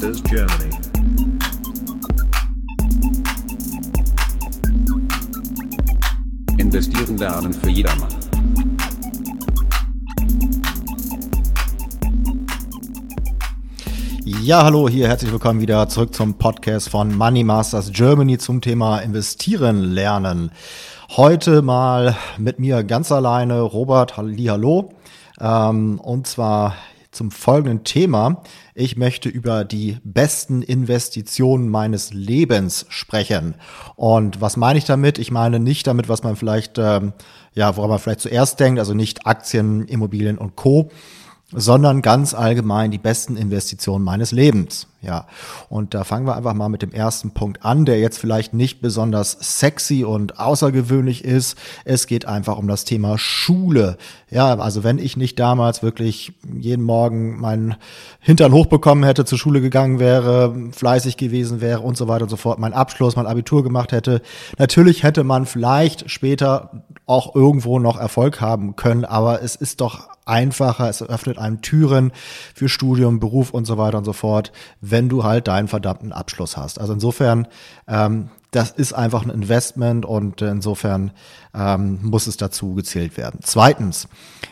Masters 0.00 0.22
Germany. 0.22 0.70
Investieren 6.56 7.18
lernen 7.18 7.52
für 7.52 7.68
jedermann. 7.68 8.08
Ja, 14.24 14.64
hallo, 14.64 14.88
hier 14.88 15.06
herzlich 15.06 15.32
willkommen 15.32 15.60
wieder 15.60 15.86
zurück 15.90 16.14
zum 16.14 16.38
Podcast 16.38 16.88
von 16.88 17.14
Money 17.14 17.44
Masters 17.44 17.92
Germany 17.92 18.38
zum 18.38 18.62
Thema 18.62 19.00
Investieren 19.00 19.82
lernen. 19.82 20.50
Heute 21.10 21.60
mal 21.60 22.16
mit 22.38 22.58
mir 22.58 22.84
ganz 22.84 23.12
alleine 23.12 23.60
Robert 23.60 24.16
Hallo. 24.16 24.94
Ähm, 25.38 26.00
und 26.00 26.26
zwar 26.26 26.74
zum 27.10 27.30
folgenden 27.30 27.84
Thema. 27.84 28.42
Ich 28.74 28.96
möchte 28.96 29.28
über 29.28 29.64
die 29.64 29.98
besten 30.04 30.62
Investitionen 30.62 31.68
meines 31.68 32.12
Lebens 32.12 32.86
sprechen. 32.88 33.56
Und 33.96 34.40
was 34.40 34.56
meine 34.56 34.78
ich 34.78 34.84
damit? 34.84 35.18
Ich 35.18 35.30
meine 35.30 35.58
nicht 35.58 35.86
damit, 35.86 36.08
was 36.08 36.22
man 36.22 36.36
vielleicht, 36.36 36.78
ähm, 36.78 37.12
ja, 37.54 37.76
woran 37.76 37.90
man 37.90 37.98
vielleicht 37.98 38.20
zuerst 38.20 38.60
denkt, 38.60 38.78
also 38.78 38.94
nicht 38.94 39.26
Aktien, 39.26 39.86
Immobilien 39.86 40.38
und 40.38 40.56
Co., 40.56 40.90
sondern 41.52 42.02
ganz 42.02 42.34
allgemein 42.34 42.90
die 42.90 42.98
besten 42.98 43.36
Investitionen 43.36 44.04
meines 44.04 44.32
Lebens. 44.32 44.86
Ja, 45.02 45.26
und 45.70 45.94
da 45.94 46.04
fangen 46.04 46.26
wir 46.26 46.36
einfach 46.36 46.52
mal 46.52 46.68
mit 46.68 46.82
dem 46.82 46.92
ersten 46.92 47.30
Punkt 47.30 47.64
an, 47.64 47.86
der 47.86 47.98
jetzt 48.00 48.18
vielleicht 48.18 48.52
nicht 48.52 48.82
besonders 48.82 49.58
sexy 49.58 50.04
und 50.04 50.38
außergewöhnlich 50.38 51.24
ist. 51.24 51.56
Es 51.86 52.06
geht 52.06 52.26
einfach 52.26 52.58
um 52.58 52.68
das 52.68 52.84
Thema 52.84 53.16
Schule. 53.16 53.96
Ja, 54.30 54.58
also 54.58 54.84
wenn 54.84 54.98
ich 54.98 55.16
nicht 55.16 55.38
damals 55.38 55.82
wirklich 55.82 56.34
jeden 56.44 56.84
Morgen 56.84 57.40
meinen 57.40 57.76
Hintern 58.20 58.52
hochbekommen 58.52 59.02
hätte, 59.04 59.24
zur 59.24 59.38
Schule 59.38 59.62
gegangen 59.62 60.00
wäre, 60.00 60.54
fleißig 60.72 61.16
gewesen 61.16 61.62
wäre 61.62 61.80
und 61.80 61.96
so 61.96 62.06
weiter 62.06 62.24
und 62.24 62.30
so 62.30 62.36
fort, 62.36 62.58
mein 62.58 62.74
Abschluss, 62.74 63.16
mein 63.16 63.26
Abitur 63.26 63.64
gemacht 63.64 63.92
hätte, 63.92 64.20
natürlich 64.58 65.02
hätte 65.02 65.24
man 65.24 65.46
vielleicht 65.46 66.10
später 66.10 66.84
auch 67.06 67.34
irgendwo 67.34 67.78
noch 67.78 67.98
Erfolg 67.98 68.42
haben 68.42 68.76
können, 68.76 69.06
aber 69.06 69.42
es 69.42 69.56
ist 69.56 69.80
doch 69.80 70.09
einfacher, 70.30 70.88
es 70.88 71.02
öffnet 71.02 71.38
einem 71.38 71.60
Türen 71.60 72.12
für 72.54 72.68
Studium, 72.68 73.20
Beruf 73.20 73.50
und 73.50 73.66
so 73.66 73.76
weiter 73.76 73.98
und 73.98 74.04
so 74.04 74.12
fort, 74.12 74.52
wenn 74.80 75.08
du 75.08 75.24
halt 75.24 75.48
deinen 75.48 75.68
verdammten 75.68 76.12
Abschluss 76.12 76.56
hast. 76.56 76.80
Also 76.80 76.92
insofern, 76.94 77.48
ähm, 77.88 78.30
das 78.52 78.70
ist 78.70 78.92
einfach 78.92 79.22
ein 79.22 79.30
Investment 79.30 80.04
und 80.04 80.42
insofern 80.42 81.12
ähm, 81.54 82.00
muss 82.02 82.26
es 82.26 82.36
dazu 82.36 82.74
gezählt 82.74 83.16
werden. 83.16 83.40
Zweitens, 83.42 84.08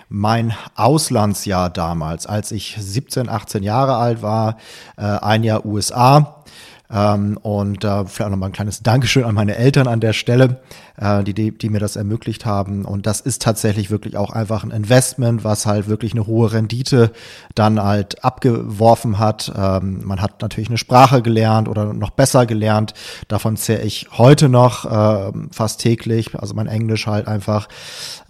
mein 0.09 0.55
Auslandsjahr 0.75 1.71
damals, 1.71 2.27
als 2.27 2.53
ich 2.53 2.77
17, 2.79 3.29
18 3.29 3.63
Jahre 3.63 3.97
alt 3.97 4.23
war, 4.23 4.57
äh, 4.97 5.03
ein 5.03 5.43
Jahr 5.43 5.65
USA, 5.65 6.45
ähm, 6.91 7.37
und 7.43 7.85
äh, 7.85 8.07
vielleicht 8.07 8.31
nochmal 8.31 8.49
ein 8.49 8.53
kleines 8.53 8.83
Dankeschön 8.83 9.25
an 9.25 9.35
meine 9.35 9.57
Eltern 9.57 9.87
an 9.87 10.01
der 10.01 10.13
Stelle, 10.13 10.61
äh, 10.97 11.23
die, 11.23 11.35
die, 11.35 11.57
die 11.57 11.69
mir 11.69 11.81
das 11.81 11.97
ermöglicht 11.97 12.47
haben. 12.47 12.85
Und 12.85 13.07
das 13.07 13.21
ist 13.21 13.43
tatsächlich 13.43 13.91
wirklich 13.91 14.17
auch 14.17 14.31
einfach 14.31 14.65
ein 14.65 14.71
Investment, 14.71 15.45
was 15.45 15.67
halt 15.67 15.89
wirklich 15.89 16.13
eine 16.13 16.27
hohe 16.27 16.53
Rendite 16.53 17.13
dann 17.55 17.83
halt 17.83 18.25
abgeworfen 18.25 19.19
hat. 19.19 19.53
Ähm, 19.55 20.01
man 20.05 20.23
hat 20.23 20.41
natürlich 20.41 20.71
eine 20.71 20.79
Sprache 20.79 21.21
gelernt 21.21 21.69
oder 21.69 21.93
noch 21.93 22.11
besser 22.11 22.47
gelernt. 22.47 22.95
Davon 23.29 23.57
zähre 23.57 23.83
ich 23.83 24.09
heute 24.17 24.49
noch 24.49 24.85
äh, 24.85 25.33
fast 25.51 25.81
täglich. 25.81 26.39
Also 26.39 26.55
mein 26.55 26.69
Englisch 26.69 27.07
halt 27.07 27.29
einfach. 27.29 27.69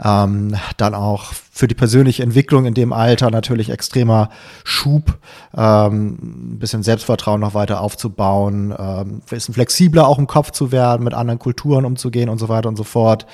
Ähm, 0.03 0.57
dann 0.77 0.95
auch 0.95 1.33
für 1.59 1.67
die 1.67 1.75
persönliche 1.75 2.23
Entwicklung 2.23 2.67
in 2.67 2.75
dem 2.75 2.93
Alter 2.93 3.33
natürlich 3.33 3.71
extremer 3.71 4.31
Schub, 4.63 5.19
ähm, 5.57 6.53
ein 6.53 6.59
bisschen 6.61 6.85
Selbstvertrauen 6.85 7.41
noch 7.41 7.53
weiter 7.53 7.81
aufzubauen, 7.81 8.48
ähm, 8.49 9.23
bisschen 9.29 9.55
flexibler 9.55 10.07
auch 10.07 10.19
im 10.19 10.27
Kopf 10.27 10.51
zu 10.51 10.73
werden, 10.73 11.05
mit 11.05 11.15
anderen 11.15 11.39
Kulturen 11.39 11.85
umzugehen 11.85 12.29
und 12.29 12.39
so 12.39 12.49
weiter 12.49 12.69
und 12.69 12.77
so 12.77 12.85
fort. 12.85 13.27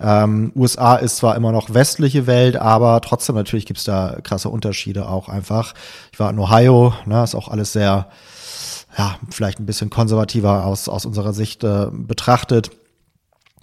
Ähm, 0.00 0.52
USA 0.54 0.96
ist 0.96 1.18
zwar 1.18 1.36
immer 1.36 1.52
noch 1.52 1.74
westliche 1.74 2.26
Welt, 2.26 2.56
aber 2.56 3.00
trotzdem 3.00 3.36
natürlich 3.36 3.66
gibt's 3.66 3.84
da 3.84 4.18
krasse 4.22 4.48
Unterschiede 4.48 5.08
auch 5.08 5.28
einfach. 5.28 5.74
Ich 6.12 6.20
war 6.20 6.30
in 6.30 6.38
Ohio, 6.38 6.94
ne, 7.06 7.22
ist 7.22 7.34
auch 7.34 7.48
alles 7.48 7.72
sehr, 7.72 8.08
ja, 8.98 9.16
vielleicht 9.30 9.60
ein 9.60 9.66
bisschen 9.66 9.90
konservativer 9.90 10.66
aus, 10.66 10.88
aus 10.88 11.06
unserer 11.06 11.32
Sicht 11.32 11.64
äh, 11.64 11.86
betrachtet. 11.90 12.70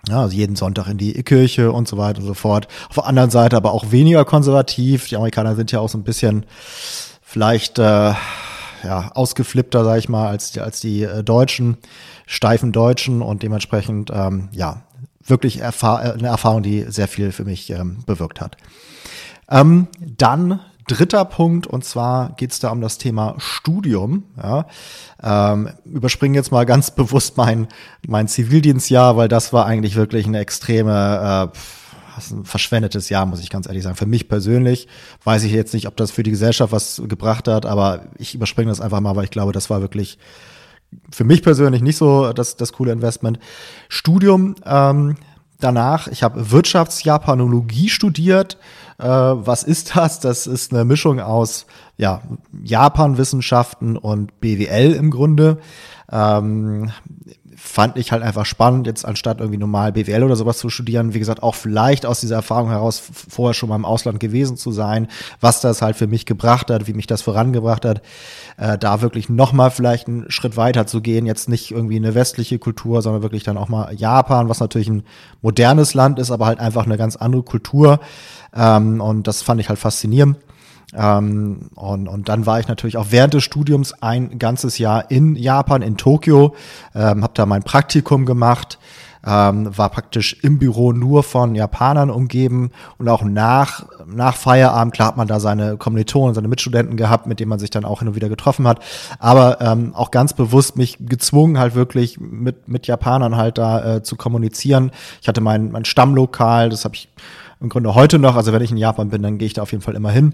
Ja, 0.08 0.22
also 0.22 0.36
jeden 0.36 0.56
Sonntag 0.56 0.88
in 0.88 0.98
die 0.98 1.14
Kirche 1.24 1.72
und 1.72 1.88
so 1.88 1.98
weiter 1.98 2.22
und 2.22 2.26
so 2.26 2.34
fort. 2.34 2.68
Auf 2.90 2.96
der 2.96 3.06
anderen 3.06 3.30
Seite 3.30 3.58
aber 3.58 3.74
auch 3.74 3.92
weniger 3.92 4.24
konservativ. 4.24 5.08
Die 5.08 5.18
Amerikaner 5.18 5.56
sind 5.56 5.72
ja 5.72 5.80
auch 5.82 5.90
so 5.90 5.98
ein 5.98 6.04
bisschen 6.04 6.46
vielleicht 7.22 7.80
äh, 7.80 8.14
ja, 8.84 9.12
ausgeflippter, 9.14 9.84
sag 9.84 9.98
ich 9.98 10.10
mal, 10.10 10.28
als, 10.28 10.58
als 10.58 10.80
die 10.80 11.04
äh, 11.04 11.24
Deutschen, 11.24 11.78
steifen 12.26 12.72
Deutschen 12.72 13.22
und 13.22 13.44
dementsprechend, 13.44 14.12
ähm, 14.14 14.50
ja, 14.52 14.84
wirklich 15.26 15.60
erfahr 15.60 16.00
eine 16.00 16.28
Erfahrung, 16.28 16.64
die 16.64 16.86
sehr 16.90 17.08
viel 17.08 17.32
für 17.32 17.46
mich 17.46 17.70
ähm, 17.70 18.04
bewirkt 18.06 18.42
hat. 18.42 18.58
Ähm, 19.50 19.88
dann 20.00 20.60
dritter 20.90 21.24
Punkt, 21.24 21.68
und 21.68 21.86
zwar 21.86 22.34
geht 22.36 22.52
es 22.52 22.60
da 22.60 22.72
um 22.72 22.82
das 22.82 22.98
Thema 22.98 23.36
Studium. 23.38 24.24
Ja. 24.38 24.66
Ähm, 25.22 25.70
überspringen 25.86 26.36
jetzt 26.36 26.52
mal 26.52 26.66
ganz 26.66 26.92
bewusst 26.96 27.38
mein, 27.38 27.68
mein 28.08 28.28
Zivildienstjahr, 28.28 29.16
weil 29.16 29.28
das 29.28 29.54
war 29.54 29.66
eigentlich 29.66 29.96
wirklich 29.96 30.26
eine 30.26 30.40
extreme, 30.40 31.52
äh, 31.54 31.58
ein 32.32 32.46
verschwendetes 32.46 33.10
Jahr, 33.10 33.26
muss 33.26 33.42
ich 33.42 33.50
ganz 33.50 33.68
ehrlich 33.68 33.84
sagen. 33.84 33.96
Für 33.96 34.06
mich 34.06 34.28
persönlich 34.28 34.88
weiß 35.24 35.44
ich 35.44 35.52
jetzt 35.52 35.74
nicht, 35.74 35.88
ob 35.88 35.98
das 35.98 36.12
für 36.12 36.24
die 36.24 36.32
Gesellschaft 36.32 36.72
was 36.72 37.02
gebracht 37.08 37.48
hat, 37.48 37.66
aber 37.66 38.08
ich 38.18 38.36
überspringe 38.36 38.70
das 38.70 38.82
einfach 38.82 39.00
mal, 39.00 39.16
weil 39.16 39.26
ich 39.26 39.32
glaube, 39.32 39.52
das 39.52 39.70
war 39.70 39.82
wirklich 39.82 40.18
für 41.12 41.24
mich 41.24 41.44
persönlich 41.44 41.82
nicht 41.82 41.98
so 41.98 42.34
das, 42.34 42.56
das 42.56 42.74
coole 42.74 42.92
Investment. 42.92 43.40
Studium 43.90 44.56
ähm, 44.66 45.16
danach, 45.60 46.08
ich 46.08 46.24
habe 46.24 46.52
Wirtschaftsjapanologie 46.52 47.90
studiert, 47.90 48.58
äh, 48.98 49.06
was 49.06 49.64
ist 49.64 49.96
das? 49.96 50.20
Das 50.20 50.48
ist 50.48 50.74
eine 50.74 50.86
Mischung 50.86 51.20
aus 51.20 51.66
ja, 51.98 52.22
Japan-Wissenschaften 52.64 53.98
und 53.98 54.40
BWL 54.40 54.94
im 54.94 55.12
Grunde. 55.12 55.60
Ähm, 56.12 56.92
fand 57.62 57.98
ich 57.98 58.12
halt 58.12 58.24
einfach 58.24 58.46
spannend, 58.46 58.88
jetzt 58.88 59.06
anstatt 59.06 59.40
irgendwie 59.40 59.58
normal 59.58 59.92
BWL 59.92 60.24
oder 60.24 60.36
sowas 60.36 60.58
zu 60.58 60.70
studieren, 60.70 61.14
wie 61.14 61.20
gesagt, 61.20 61.44
auch 61.44 61.56
vielleicht 61.56 62.06
aus 62.06 62.22
dieser 62.22 62.36
Erfahrung 62.36 62.70
heraus 62.70 63.02
vorher 63.30 63.54
schon 63.54 63.70
mal 63.70 63.76
im 63.76 63.86
Ausland 63.86 64.20
gewesen 64.20 64.56
zu 64.56 64.72
sein, 64.72 65.08
was 65.42 65.60
das 65.60 65.82
halt 65.82 65.98
für 65.98 66.08
mich 66.08 66.26
gebracht 66.26 66.72
hat, 66.72 66.88
wie 66.88 66.94
mich 66.94 67.06
das 67.06 67.22
vorangebracht 67.22 67.86
hat, 67.86 68.02
äh, 68.58 68.78
da 68.78 69.02
wirklich 69.02 69.28
nochmal 69.30 69.72
vielleicht 69.72 70.08
einen 70.08 70.32
Schritt 70.32 70.56
weiter 70.56 70.88
zu 70.88 71.02
gehen, 71.02 71.26
jetzt 71.26 71.50
nicht 71.50 71.72
irgendwie 71.72 71.98
eine 71.98 72.16
westliche 72.16 72.60
Kultur, 72.60 73.02
sondern 73.02 73.22
wirklich 73.22 73.44
dann 73.44 73.58
auch 73.58 73.68
mal 73.68 73.94
Japan, 73.94 74.48
was 74.48 74.62
natürlich 74.62 74.90
ein 74.90 75.04
modernes 75.42 75.94
Land 75.94 76.18
ist, 76.18 76.32
aber 76.32 76.46
halt 76.46 76.60
einfach 76.60 76.86
eine 76.86 76.98
ganz 76.98 77.18
andere 77.18 77.44
Kultur. 77.44 78.00
Ähm, 78.56 79.02
und 79.02 79.28
das 79.28 79.42
fand 79.42 79.60
ich 79.60 79.70
halt 79.70 79.80
faszinierend. 79.80 80.38
Ähm, 80.96 81.70
und, 81.76 82.08
und 82.08 82.30
dann 82.30 82.46
war 82.46 82.60
ich 82.60 82.68
natürlich 82.68 82.98
auch 82.98 83.08
während 83.10 83.34
des 83.34 83.44
Studiums 83.44 83.94
ein 84.02 84.40
ganzes 84.40 84.78
Jahr 84.78 85.12
in 85.12 85.36
Japan, 85.36 85.82
in 85.82 85.98
Tokio, 85.98 86.56
ähm, 86.96 87.24
habe 87.24 87.34
da 87.36 87.46
mein 87.46 87.64
Praktikum 87.64 88.26
gemacht, 88.26 88.80
ähm, 89.26 89.78
war 89.78 89.90
praktisch 89.90 90.38
im 90.42 90.58
Büro 90.60 90.94
nur 90.94 91.24
von 91.24 91.54
Japanern 91.54 92.10
umgeben 92.10 92.72
und 92.98 93.10
auch 93.10 93.22
nach, 93.22 93.86
nach 94.08 94.36
Feierabend, 94.36 94.94
klar 94.94 95.10
hat 95.10 95.18
man 95.18 95.28
da 95.28 95.40
seine 95.40 95.78
Kommilitonen, 95.78 96.34
seine 96.34 96.48
Mitstudenten 96.48 96.96
gehabt, 96.96 97.28
mit 97.28 97.40
denen 97.40 97.50
man 97.50 97.60
sich 97.60 97.70
dann 97.70 97.86
auch 97.86 98.00
hin 98.00 98.08
und 98.08 98.16
wieder 98.16 98.30
getroffen 98.30 98.68
hat, 98.68 98.80
aber 99.20 99.60
ähm, 99.62 99.94
auch 99.94 100.10
ganz 100.10 100.34
bewusst 100.34 100.78
mich 100.78 100.98
gezwungen 101.02 101.60
halt 101.60 101.76
wirklich 101.76 102.20
mit, 102.20 102.68
mit 102.68 102.88
Japanern 102.88 103.36
halt 103.36 103.58
da 103.58 103.98
äh, 103.98 104.04
zu 104.04 104.16
kommunizieren. 104.16 104.92
Ich 105.22 105.28
hatte 105.28 105.42
mein, 105.42 105.72
mein 105.72 105.86
Stammlokal, 105.86 106.70
das 106.70 106.86
habe 106.86 106.96
ich 106.96 107.10
im 107.60 107.68
Grunde 107.68 107.94
heute 107.94 108.20
noch. 108.20 108.38
Also 108.38 108.54
wenn 108.54 108.62
ich 108.62 108.72
in 108.72 108.78
Japan 108.78 109.10
bin, 109.10 109.22
dann 109.22 109.38
gehe 109.38 109.48
ich 109.48 109.54
da 109.54 109.62
auf 109.62 109.74
jeden 109.74 109.84
Fall 109.84 109.96
immer 109.96 110.12
hin. 110.12 110.34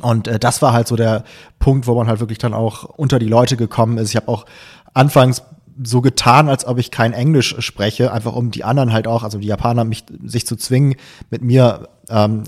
Und 0.00 0.28
äh, 0.28 0.38
das 0.38 0.62
war 0.62 0.72
halt 0.72 0.88
so 0.88 0.96
der 0.96 1.24
Punkt, 1.58 1.86
wo 1.86 1.94
man 1.94 2.08
halt 2.08 2.20
wirklich 2.20 2.38
dann 2.38 2.54
auch 2.54 2.84
unter 2.84 3.18
die 3.18 3.28
Leute 3.28 3.56
gekommen 3.56 3.98
ist. 3.98 4.10
Ich 4.10 4.16
habe 4.16 4.28
auch 4.28 4.46
anfangs 4.94 5.42
so 5.82 6.00
getan, 6.00 6.48
als 6.48 6.66
ob 6.66 6.78
ich 6.78 6.90
kein 6.90 7.12
Englisch 7.12 7.54
spreche, 7.58 8.12
einfach 8.12 8.34
um 8.34 8.50
die 8.50 8.64
anderen 8.64 8.92
halt 8.92 9.06
auch, 9.06 9.22
also 9.22 9.38
die 9.38 9.48
Japaner, 9.48 9.84
mich 9.84 10.04
sich 10.24 10.46
zu 10.46 10.56
zwingen, 10.56 10.96
mit 11.30 11.42
mir 11.42 11.88
ähm, 12.08 12.44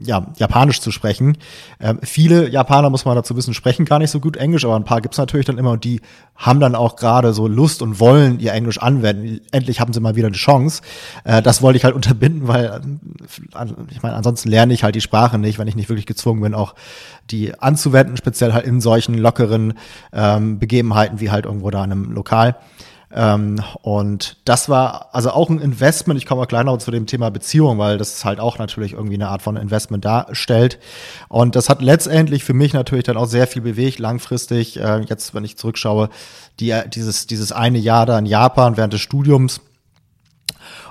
ja, 0.00 0.26
Japanisch 0.36 0.80
zu 0.80 0.90
sprechen. 0.90 1.38
Ähm, 1.80 1.98
viele 2.02 2.48
Japaner, 2.48 2.90
muss 2.90 3.04
man 3.04 3.16
dazu 3.16 3.36
wissen, 3.36 3.54
sprechen 3.54 3.84
gar 3.84 3.98
nicht 3.98 4.10
so 4.10 4.20
gut 4.20 4.36
Englisch, 4.36 4.64
aber 4.64 4.76
ein 4.76 4.84
paar 4.84 5.00
gibt's 5.00 5.18
natürlich 5.18 5.46
dann 5.46 5.58
immer 5.58 5.72
und 5.72 5.84
die 5.84 6.00
haben 6.34 6.60
dann 6.60 6.74
auch 6.74 6.96
gerade 6.96 7.32
so 7.32 7.46
Lust 7.46 7.82
und 7.82 8.00
wollen 8.00 8.40
ihr 8.40 8.52
Englisch 8.52 8.78
anwenden. 8.78 9.40
Endlich 9.52 9.80
haben 9.80 9.92
sie 9.92 10.00
mal 10.00 10.16
wieder 10.16 10.26
eine 10.26 10.36
Chance. 10.36 10.82
Äh, 11.24 11.42
das 11.42 11.62
wollte 11.62 11.76
ich 11.76 11.84
halt 11.84 11.94
unterbinden, 11.96 12.48
weil 12.48 12.80
ich 13.90 14.02
meine, 14.02 14.16
ansonsten 14.16 14.48
lerne 14.48 14.74
ich 14.74 14.84
halt 14.84 14.94
die 14.94 15.00
Sprache 15.00 15.38
nicht, 15.38 15.58
wenn 15.58 15.68
ich 15.68 15.76
nicht 15.76 15.88
wirklich 15.88 16.06
gezwungen 16.06 16.40
bin, 16.40 16.54
auch 16.54 16.74
die 17.30 17.58
anzuwenden, 17.58 18.16
speziell 18.16 18.52
halt 18.52 18.66
in 18.66 18.80
solchen 18.80 19.14
lockeren 19.14 19.74
ähm, 20.12 20.58
Begebenheiten 20.58 21.20
wie 21.20 21.30
halt 21.30 21.44
irgendwo 21.44 21.70
da 21.70 21.84
in 21.84 21.92
einem 21.92 22.12
Lokal. 22.12 22.56
Ähm, 23.12 23.62
und 23.82 24.36
das 24.44 24.68
war 24.68 25.10
also 25.12 25.30
auch 25.30 25.48
ein 25.48 25.60
Investment. 25.60 26.18
Ich 26.18 26.26
komme 26.26 26.42
auch 26.42 26.48
gleich 26.48 26.64
noch 26.64 26.78
zu 26.78 26.90
dem 26.90 27.06
Thema 27.06 27.30
Beziehung, 27.30 27.78
weil 27.78 27.98
das 27.98 28.24
halt 28.24 28.40
auch 28.40 28.58
natürlich 28.58 28.94
irgendwie 28.94 29.14
eine 29.14 29.28
Art 29.28 29.42
von 29.42 29.56
Investment 29.56 30.04
darstellt. 30.04 30.78
Und 31.28 31.54
das 31.54 31.68
hat 31.68 31.82
letztendlich 31.82 32.44
für 32.44 32.54
mich 32.54 32.72
natürlich 32.72 33.04
dann 33.04 33.16
auch 33.16 33.26
sehr 33.26 33.46
viel 33.46 33.62
bewegt, 33.62 33.98
langfristig. 33.98 34.78
Äh, 34.78 35.00
jetzt, 35.02 35.34
wenn 35.34 35.44
ich 35.44 35.56
zurückschaue, 35.56 36.08
die, 36.58 36.74
dieses, 36.88 37.26
dieses 37.26 37.52
eine 37.52 37.78
Jahr 37.78 38.06
da 38.06 38.18
in 38.18 38.26
Japan 38.26 38.76
während 38.76 38.92
des 38.92 39.00
Studiums. 39.00 39.60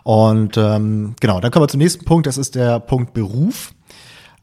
Und 0.03 0.55
ähm, 0.55 1.15
genau, 1.19 1.39
dann 1.41 1.51
kommen 1.51 1.63
wir 1.63 1.69
zum 1.69 1.79
nächsten 1.79 2.05
Punkt. 2.05 2.27
Das 2.27 2.37
ist 2.37 2.55
der 2.55 2.79
Punkt 2.79 3.13
Beruf. 3.13 3.73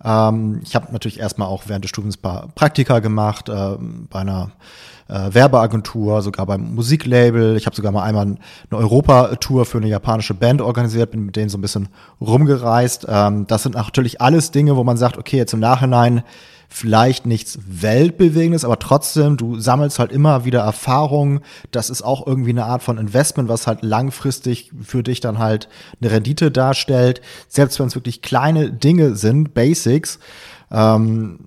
Ähm, 0.05 0.61
ich 0.63 0.75
habe 0.75 0.93
natürlich 0.93 1.21
erstmal 1.21 1.49
auch 1.49 1.65
während 1.67 1.85
des 1.85 1.91
Studiums 1.91 2.19
ein 2.19 2.23
paar 2.23 2.49
Praktika 2.55 2.99
gemacht, 2.99 3.49
äh, 3.49 3.77
bei 4.11 4.21
einer 4.21 4.51
äh, 5.09 5.33
Werbeagentur, 5.33 6.23
sogar 6.23 6.47
beim 6.47 6.75
Musiklabel. 6.75 7.57
Ich 7.57 7.67
habe 7.67 7.77
sogar 7.77 7.93
mal 7.93 8.03
einmal 8.03 8.27
eine 8.27 8.37
Europa-Tour 8.71 9.65
für 9.67 9.79
eine 9.79 9.89
japanische 9.89 10.35
Band 10.35 10.61
organisiert, 10.61 11.11
bin 11.11 11.27
mit 11.27 11.37
denen 11.37 11.49
so 11.49 11.59
ein 11.59 11.63
bisschen 11.63 11.89
rumgereist. 12.21 13.07
Ähm, 13.09 13.47
das 13.47 13.63
sind 13.63 13.75
natürlich 13.75 14.21
alles 14.21 14.51
Dinge, 14.51 14.77
wo 14.77 14.85
man 14.85 14.97
sagt, 14.97 15.19
okay, 15.19 15.37
jetzt 15.37 15.53
im 15.53 15.61
Nachhinein 15.61 16.23
vielleicht 16.73 17.27
nichts 17.27 17.59
Weltbewegendes, 17.67 18.65
aber 18.65 18.79
trotzdem, 18.79 19.37
du 19.37 19.59
sammelst 19.59 19.99
halt 19.99 20.11
immer 20.11 20.45
wieder 20.45 20.61
Erfahrungen. 20.61 21.41
Das 21.71 21.91
ist 21.91 22.03
auch 22.03 22.27
irgendwie 22.27 22.51
eine 22.51 22.65
Art 22.65 22.83
von 22.83 22.99
Investment, 22.99 23.49
was 23.49 23.67
halt 23.67 23.83
langfristig 23.83 24.73
für 24.83 25.03
dich 25.03 25.21
dann 25.21 25.39
halt 25.39 25.69
eine 26.01 26.11
Rendite 26.11 26.51
darstellt. 26.51 27.21
Selbst 27.49 27.79
wenn 27.79 27.87
es 27.87 27.95
wirklich 27.95 28.23
kleine 28.23 28.71
Dinge 28.71 29.15
sind, 29.17 29.55
Basics, 29.55 30.19
ähm, 30.73 31.39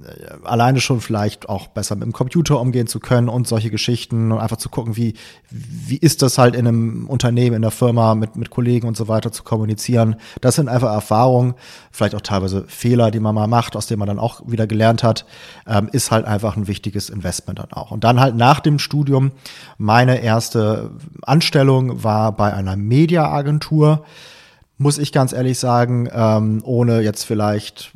alleine 0.44 0.80
schon 0.80 1.02
vielleicht 1.02 1.50
auch 1.50 1.68
besser 1.68 1.96
mit 1.96 2.04
dem 2.04 2.14
Computer 2.14 2.60
umgehen 2.60 2.86
zu 2.86 3.00
können 3.00 3.28
und 3.28 3.48
solche 3.48 3.72
Geschichten 3.72 4.32
und 4.32 4.38
einfach 4.38 4.58
zu 4.58 4.70
gucken, 4.70 4.96
wie, 4.96 5.16
wie 5.50 5.98
ist 5.98 6.22
das 6.22 6.38
halt 6.38 6.56
in 6.56 6.68
einem 6.68 7.08
Unternehmen, 7.08 7.56
in 7.56 7.62
der 7.64 7.72
Firma 7.72 8.14
mit, 8.14 8.36
mit 8.36 8.52
Kollegen 8.52 8.88
und 8.88 8.96
so 8.96 9.08
weiter 9.08 9.32
zu 9.32 9.44
kommunizieren. 9.44 10.18
Das 10.42 10.56
sind 10.56 10.70
einfach 10.70 10.94
Erfahrungen, 10.94 11.56
vielleicht 11.92 12.14
auch 12.14 12.22
teilweise 12.22 12.66
Fehler, 12.68 13.10
die 13.10 13.20
man 13.20 13.34
mal 13.34 13.48
macht, 13.48 13.76
aus 13.76 13.88
denen 13.88 14.00
man 14.00 14.08
dann 14.08 14.20
auch 14.20 14.42
wieder 14.46 14.68
gelernt 14.68 15.02
hat, 15.04 15.26
ähm, 15.66 15.90
ist 15.92 16.12
halt 16.12 16.26
einfach 16.26 16.56
ein 16.56 16.68
wichtiges 16.68 17.10
Investment 17.10 17.58
dann 17.58 17.72
auch. 17.72 17.90
Und 17.90 18.04
dann 18.04 18.20
halt 18.20 18.36
nach 18.36 18.60
dem 18.60 18.78
Studium, 18.78 19.32
meine 19.80 20.22
erste 20.22 20.92
Anstellung 21.24 22.04
war 22.04 22.32
bei 22.32 22.54
einer 22.54 22.76
Mediaagentur 22.76 24.06
muss 24.78 24.98
ich 24.98 25.14
ganz 25.14 25.32
ehrlich 25.32 25.58
sagen, 25.58 26.10
ähm, 26.14 26.62
ohne 26.66 27.00
jetzt 27.00 27.24
vielleicht 27.24 27.94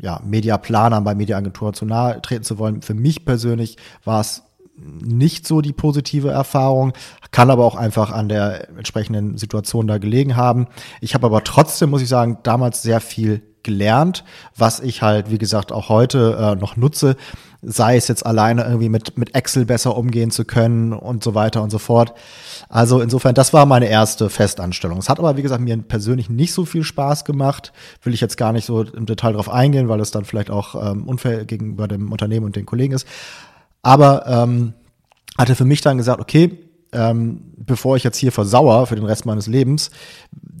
ja, 0.00 0.20
Mediaplanern 0.24 1.04
bei 1.04 1.14
Mediaagenturen 1.14 1.74
zu 1.74 1.84
nahe 1.84 2.20
treten 2.22 2.44
zu 2.44 2.58
wollen. 2.58 2.82
Für 2.82 2.94
mich 2.94 3.24
persönlich 3.24 3.76
war 4.04 4.20
es 4.20 4.42
nicht 4.80 5.46
so 5.46 5.60
die 5.60 5.72
positive 5.72 6.30
Erfahrung, 6.30 6.92
kann 7.32 7.50
aber 7.50 7.64
auch 7.64 7.74
einfach 7.74 8.12
an 8.12 8.28
der 8.28 8.68
entsprechenden 8.70 9.36
Situation 9.36 9.86
da 9.86 9.98
gelegen 9.98 10.36
haben. 10.36 10.68
Ich 11.00 11.14
habe 11.14 11.26
aber 11.26 11.42
trotzdem, 11.42 11.90
muss 11.90 12.02
ich 12.02 12.08
sagen, 12.08 12.38
damals 12.44 12.82
sehr 12.82 13.00
viel 13.00 13.42
gelernt, 13.62 14.24
was 14.56 14.80
ich 14.80 15.02
halt, 15.02 15.30
wie 15.30 15.38
gesagt, 15.38 15.72
auch 15.72 15.88
heute 15.88 16.36
äh, 16.38 16.60
noch 16.60 16.76
nutze, 16.76 17.16
sei 17.60 17.96
es 17.96 18.06
jetzt 18.06 18.24
alleine 18.24 18.64
irgendwie 18.64 18.88
mit, 18.88 19.18
mit 19.18 19.34
Excel 19.34 19.64
besser 19.64 19.96
umgehen 19.96 20.30
zu 20.30 20.44
können 20.44 20.92
und 20.92 21.24
so 21.24 21.34
weiter 21.34 21.62
und 21.62 21.70
so 21.70 21.78
fort. 21.78 22.14
Also 22.68 23.00
insofern, 23.00 23.34
das 23.34 23.52
war 23.52 23.66
meine 23.66 23.88
erste 23.88 24.30
Festanstellung. 24.30 24.98
Es 24.98 25.08
hat 25.08 25.18
aber, 25.18 25.36
wie 25.36 25.42
gesagt, 25.42 25.60
mir 25.60 25.76
persönlich 25.76 26.30
nicht 26.30 26.52
so 26.52 26.64
viel 26.64 26.84
Spaß 26.84 27.24
gemacht. 27.24 27.72
Will 28.02 28.14
ich 28.14 28.20
jetzt 28.20 28.36
gar 28.36 28.52
nicht 28.52 28.64
so 28.64 28.82
im 28.82 29.06
Detail 29.06 29.32
drauf 29.32 29.50
eingehen, 29.50 29.88
weil 29.88 30.00
es 30.00 30.12
dann 30.12 30.24
vielleicht 30.24 30.50
auch 30.50 30.74
ähm, 30.74 31.08
unfair 31.08 31.44
gegenüber 31.44 31.88
dem 31.88 32.12
Unternehmen 32.12 32.46
und 32.46 32.54
den 32.54 32.66
Kollegen 32.66 32.94
ist. 32.94 33.06
Aber 33.82 34.26
ähm, 34.26 34.74
hatte 35.36 35.54
für 35.54 35.64
mich 35.64 35.80
dann 35.80 35.98
gesagt, 35.98 36.20
okay, 36.20 36.67
ähm, 36.92 37.52
bevor 37.56 37.96
ich 37.96 38.04
jetzt 38.04 38.16
hier 38.16 38.32
versauer 38.32 38.86
für 38.86 38.96
den 38.96 39.04
Rest 39.04 39.26
meines 39.26 39.46
Lebens, 39.46 39.90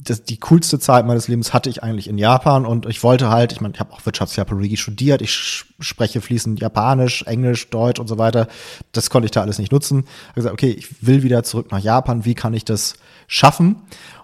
das, 0.08 0.22
die 0.24 0.38
coolste 0.38 0.78
Zeit 0.78 1.06
meines 1.06 1.28
Lebens 1.28 1.52
hatte 1.52 1.70
ich 1.70 1.82
eigentlich 1.82 2.08
in 2.08 2.18
Japan 2.18 2.64
und 2.64 2.86
ich 2.86 3.02
wollte 3.02 3.30
halt, 3.30 3.52
ich 3.52 3.60
meine, 3.60 3.74
ich 3.74 3.80
habe 3.80 3.92
auch 3.92 4.04
Wirtschaftsjapanologie 4.04 4.76
studiert, 4.76 5.22
ich 5.22 5.64
spreche 5.80 6.20
fließend 6.20 6.60
Japanisch, 6.60 7.22
Englisch, 7.24 7.68
Deutsch 7.70 8.00
und 8.00 8.08
so 8.08 8.18
weiter. 8.18 8.48
Das 8.92 9.10
konnte 9.10 9.26
ich 9.26 9.32
da 9.32 9.42
alles 9.42 9.58
nicht 9.58 9.72
nutzen. 9.72 10.04
Ich 10.30 10.34
gesagt, 10.36 10.52
okay, 10.52 10.70
ich 10.70 11.06
will 11.06 11.22
wieder 11.22 11.42
zurück 11.42 11.70
nach 11.70 11.80
Japan. 11.80 12.24
Wie 12.24 12.34
kann 12.34 12.54
ich 12.54 12.64
das 12.64 12.94
schaffen? 13.26 13.76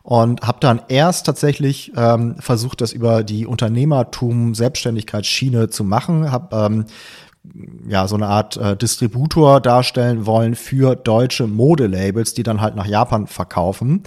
Und 0.03 0.43
habe 0.43 0.59
dann 0.61 0.83
erst 0.89 1.27
tatsächlich 1.27 1.93
ähm, 1.97 2.37
versucht, 2.39 2.81
das 2.81 2.93
über 2.93 3.23
die 3.25 3.47
Unternehmertum 3.47 4.55
Selbstständigkeitsschiene 4.55 5.71
zu 5.71 5.83
machen. 5.83 6.31
Habe 6.31 6.57
ähm, 6.57 6.85
ja, 7.87 8.09
so 8.09 8.17
eine 8.17 8.27
Art 8.27 8.57
äh, 8.57 8.77
Distributor 8.77 9.61
darstellen 9.61 10.25
wollen 10.25 10.55
für 10.55 10.97
deutsche 10.97 11.47
Modelabels, 11.47 12.33
die 12.33 12.43
dann 12.43 12.61
halt 12.61 12.75
nach 12.75 12.87
Japan 12.87 13.27
verkaufen. 13.27 14.03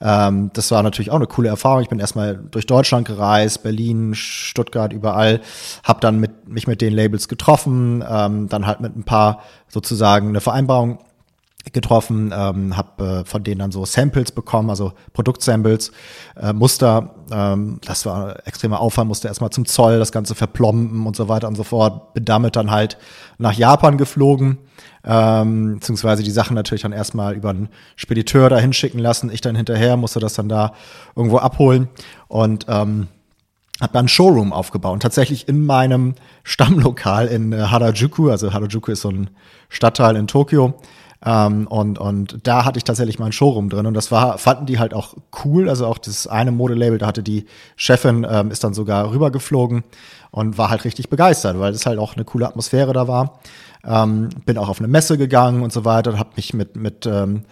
Ähm, 0.00 0.50
das 0.52 0.70
war 0.70 0.82
natürlich 0.82 1.10
auch 1.10 1.16
eine 1.16 1.26
coole 1.26 1.48
Erfahrung. 1.48 1.82
Ich 1.82 1.88
bin 1.88 1.98
erstmal 1.98 2.36
durch 2.36 2.66
Deutschland 2.66 3.06
gereist, 3.06 3.62
Berlin, 3.62 4.14
Stuttgart, 4.14 4.92
überall, 4.92 5.40
habe 5.84 6.00
dann 6.00 6.20
mit, 6.20 6.48
mich 6.48 6.66
mit 6.66 6.82
den 6.82 6.92
Labels 6.92 7.28
getroffen, 7.28 8.04
ähm, 8.06 8.48
dann 8.48 8.66
halt 8.66 8.80
mit 8.80 8.94
ein 8.94 9.04
paar 9.04 9.40
sozusagen 9.68 10.28
eine 10.28 10.42
Vereinbarung 10.42 10.98
getroffen, 11.72 12.32
ähm, 12.34 12.76
habe 12.76 13.22
äh, 13.22 13.24
von 13.24 13.44
denen 13.44 13.60
dann 13.60 13.72
so 13.72 13.84
Samples 13.84 14.32
bekommen, 14.32 14.68
also 14.68 14.92
Produktsamples, 15.12 15.92
äh, 16.40 16.52
Muster. 16.52 17.14
Ähm, 17.30 17.78
das 17.84 18.04
war 18.04 18.46
extremer 18.46 18.80
Aufwand, 18.80 19.08
musste 19.08 19.28
erstmal 19.28 19.50
zum 19.50 19.64
Zoll 19.64 19.98
das 19.98 20.10
Ganze 20.10 20.34
verplomben 20.34 21.06
und 21.06 21.14
so 21.14 21.28
weiter 21.28 21.46
und 21.46 21.54
so 21.54 21.62
fort. 21.62 22.14
Bin 22.14 22.24
damit 22.24 22.56
dann 22.56 22.70
halt 22.70 22.98
nach 23.38 23.52
Japan 23.52 23.96
geflogen, 23.96 24.58
ähm, 25.04 25.74
beziehungsweise 25.74 26.22
die 26.22 26.30
Sachen 26.30 26.54
natürlich 26.54 26.82
dann 26.82 26.92
erstmal 26.92 27.34
über 27.34 27.50
einen 27.50 27.68
Spediteur 27.96 28.50
da 28.50 28.58
hinschicken 28.58 28.98
lassen. 28.98 29.30
Ich 29.32 29.40
dann 29.40 29.54
hinterher 29.54 29.96
musste 29.96 30.18
das 30.18 30.34
dann 30.34 30.48
da 30.48 30.72
irgendwo 31.14 31.38
abholen 31.38 31.88
und 32.28 32.66
ähm, 32.68 33.08
habe 33.80 33.92
dann 33.92 34.08
Showroom 34.08 34.52
aufgebaut. 34.52 34.92
Und 34.92 35.00
tatsächlich 35.00 35.48
in 35.48 35.64
meinem 35.64 36.14
Stammlokal 36.44 37.26
in 37.26 37.52
äh, 37.52 37.58
Harajuku, 37.62 38.30
also 38.30 38.52
Harajuku 38.52 38.92
ist 38.92 39.02
so 39.02 39.10
ein 39.10 39.30
Stadtteil 39.68 40.16
in 40.16 40.26
Tokio, 40.26 40.74
ähm, 41.24 41.66
und, 41.68 41.98
und 41.98 42.38
da 42.42 42.64
hatte 42.64 42.78
ich 42.78 42.84
tatsächlich 42.84 43.18
mein 43.18 43.32
Showroom 43.32 43.68
drin 43.68 43.86
und 43.86 43.94
das 43.94 44.10
war, 44.10 44.38
fanden 44.38 44.66
die 44.66 44.78
halt 44.78 44.92
auch 44.92 45.14
cool. 45.44 45.68
Also 45.68 45.86
auch 45.86 45.98
das 45.98 46.26
eine 46.26 46.50
Modelabel, 46.50 46.98
da 46.98 47.06
hatte 47.06 47.22
die 47.22 47.46
Chefin, 47.76 48.26
ähm, 48.28 48.50
ist 48.50 48.64
dann 48.64 48.74
sogar 48.74 49.12
rübergeflogen 49.12 49.84
und 50.32 50.58
war 50.58 50.70
halt 50.70 50.84
richtig 50.84 51.10
begeistert, 51.10 51.58
weil 51.60 51.72
es 51.72 51.86
halt 51.86 51.98
auch 51.98 52.16
eine 52.16 52.24
coole 52.24 52.48
Atmosphäre 52.48 52.92
da 52.92 53.06
war. 53.06 53.38
Ähm, 53.84 54.30
bin 54.46 54.58
auch 54.58 54.68
auf 54.68 54.78
eine 54.78 54.88
Messe 54.88 55.16
gegangen 55.16 55.62
und 55.62 55.72
so 55.72 55.84
weiter, 55.84 56.18
habe 56.18 56.30
mich 56.36 56.54
mit, 56.54 56.76
mit 56.76 57.06
ähm, 57.06 57.44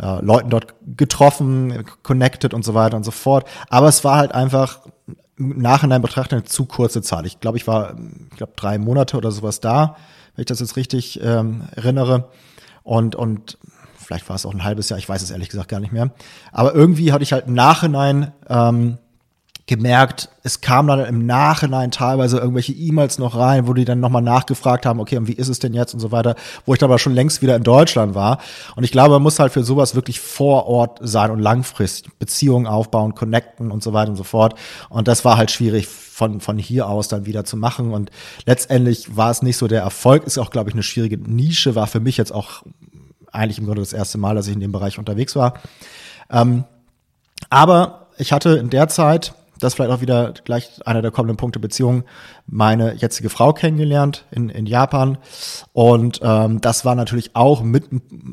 äh, 0.00 0.20
Leuten 0.20 0.50
dort 0.50 0.74
getroffen, 0.96 1.84
connected 2.02 2.54
und 2.54 2.64
so 2.64 2.74
weiter 2.74 2.96
und 2.96 3.04
so 3.04 3.10
fort. 3.12 3.46
Aber 3.68 3.88
es 3.88 4.02
war 4.02 4.16
halt 4.16 4.32
einfach 4.32 4.80
im 5.38 5.58
Nachhinein 5.58 6.02
betrachtet 6.02 6.32
eine 6.32 6.44
zu 6.44 6.64
kurze 6.64 7.02
Zeit. 7.02 7.26
Ich 7.26 7.40
glaube, 7.40 7.56
ich 7.56 7.66
war, 7.66 7.94
ich 8.30 8.36
glaube, 8.36 8.52
drei 8.56 8.78
Monate 8.78 9.16
oder 9.16 9.30
sowas 9.30 9.60
da, 9.60 9.96
wenn 10.34 10.42
ich 10.42 10.46
das 10.46 10.60
jetzt 10.60 10.76
richtig 10.76 11.20
ähm, 11.22 11.62
erinnere. 11.74 12.28
Und, 12.82 13.14
und 13.14 13.58
vielleicht 13.96 14.28
war 14.28 14.36
es 14.36 14.46
auch 14.46 14.52
ein 14.54 14.64
halbes 14.64 14.88
Jahr, 14.88 14.98
ich 14.98 15.08
weiß 15.08 15.22
es 15.22 15.30
ehrlich 15.30 15.48
gesagt 15.48 15.68
gar 15.68 15.80
nicht 15.80 15.92
mehr. 15.92 16.10
Aber 16.50 16.74
irgendwie 16.74 17.12
hatte 17.12 17.22
ich 17.22 17.32
halt 17.32 17.46
im 17.46 17.54
Nachhinein 17.54 18.32
ähm, 18.48 18.98
gemerkt, 19.66 20.28
es 20.42 20.60
kam 20.60 20.88
dann 20.88 21.04
im 21.04 21.24
Nachhinein 21.24 21.92
teilweise 21.92 22.38
irgendwelche 22.38 22.72
E-Mails 22.72 23.18
noch 23.18 23.36
rein, 23.36 23.68
wo 23.68 23.74
die 23.74 23.84
dann 23.84 24.00
nochmal 24.00 24.22
nachgefragt 24.22 24.86
haben, 24.86 24.98
okay, 24.98 25.16
und 25.16 25.28
wie 25.28 25.34
ist 25.34 25.48
es 25.48 25.60
denn 25.60 25.72
jetzt 25.72 25.94
und 25.94 26.00
so 26.00 26.10
weiter, 26.10 26.34
wo 26.66 26.72
ich 26.72 26.80
dann 26.80 26.90
aber 26.90 26.98
schon 26.98 27.14
längst 27.14 27.42
wieder 27.42 27.54
in 27.54 27.62
Deutschland 27.62 28.14
war. 28.14 28.38
Und 28.74 28.82
ich 28.82 28.90
glaube, 28.90 29.14
man 29.14 29.22
muss 29.22 29.38
halt 29.38 29.52
für 29.52 29.62
sowas 29.62 29.94
wirklich 29.94 30.20
vor 30.20 30.66
Ort 30.66 30.98
sein 31.00 31.30
und 31.30 31.38
langfristig 31.38 32.12
Beziehungen 32.18 32.66
aufbauen, 32.66 33.14
connecten 33.14 33.70
und 33.70 33.82
so 33.82 33.92
weiter 33.92 34.10
und 34.10 34.16
so 34.16 34.24
fort. 34.24 34.54
Und 34.88 35.06
das 35.06 35.24
war 35.24 35.36
halt 35.36 35.52
schwierig 35.52 35.86
von, 35.86 36.40
von 36.40 36.58
hier 36.58 36.88
aus 36.88 37.06
dann 37.06 37.24
wieder 37.24 37.44
zu 37.44 37.56
machen. 37.56 37.92
Und 37.92 38.10
letztendlich 38.44 39.16
war 39.16 39.30
es 39.30 39.42
nicht 39.42 39.56
so 39.56 39.68
der 39.68 39.82
Erfolg, 39.82 40.24
ist 40.24 40.38
auch, 40.38 40.50
glaube 40.50 40.70
ich, 40.70 40.74
eine 40.74 40.82
schwierige 40.82 41.18
Nische, 41.18 41.76
war 41.76 41.86
für 41.86 42.00
mich 42.00 42.16
jetzt 42.16 42.32
auch 42.32 42.62
eigentlich 43.30 43.58
im 43.58 43.66
Grunde 43.66 43.82
das 43.82 43.92
erste 43.92 44.18
Mal, 44.18 44.34
dass 44.34 44.48
ich 44.48 44.54
in 44.54 44.60
dem 44.60 44.72
Bereich 44.72 44.98
unterwegs 44.98 45.36
war. 45.36 45.54
Ähm, 46.30 46.64
aber 47.48 48.08
ich 48.18 48.32
hatte 48.32 48.50
in 48.50 48.70
der 48.70 48.88
Zeit 48.88 49.34
das 49.62 49.74
vielleicht 49.74 49.90
auch 49.90 50.00
wieder 50.00 50.34
gleich 50.44 50.86
einer 50.86 51.02
der 51.02 51.10
kommenden 51.10 51.36
Punkte 51.36 51.60
Beziehung, 51.60 52.04
meine 52.46 52.94
jetzige 52.94 53.30
Frau 53.30 53.52
kennengelernt 53.52 54.26
in, 54.30 54.48
in 54.48 54.66
Japan. 54.66 55.18
Und 55.72 56.20
ähm, 56.22 56.60
das 56.60 56.84
war 56.84 56.94
natürlich 56.94 57.34
auch 57.34 57.62
mit 57.62 57.84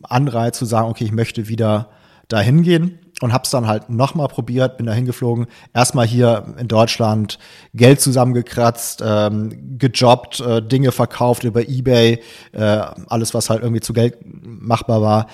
Anreiz 0.03 0.57
zu 0.57 0.65
sagen, 0.65 0.89
okay, 0.89 1.05
ich 1.05 1.11
möchte 1.11 1.47
wieder 1.47 1.89
dahin 2.27 2.61
gehen 2.61 2.99
und 3.21 3.33
hab's 3.33 3.49
dann 3.49 3.67
halt 3.67 3.89
nochmal 3.89 4.27
probiert, 4.27 4.77
bin 4.77 4.85
da 4.85 4.93
hingeflogen, 4.93 5.47
erstmal 5.73 6.05
hier 6.05 6.55
in 6.57 6.67
Deutschland 6.67 7.39
Geld 7.73 8.01
zusammengekratzt, 8.01 9.03
ähm, 9.05 9.77
gejobbt, 9.77 10.39
äh, 10.39 10.61
Dinge 10.61 10.91
verkauft 10.91 11.43
über 11.43 11.67
Ebay, 11.67 12.21
äh, 12.53 12.81
alles 13.07 13.33
was 13.33 13.49
halt 13.49 13.61
irgendwie 13.61 13.81
zu 13.81 13.93
Geld 13.93 14.17
machbar 14.23 15.01
war, 15.01 15.27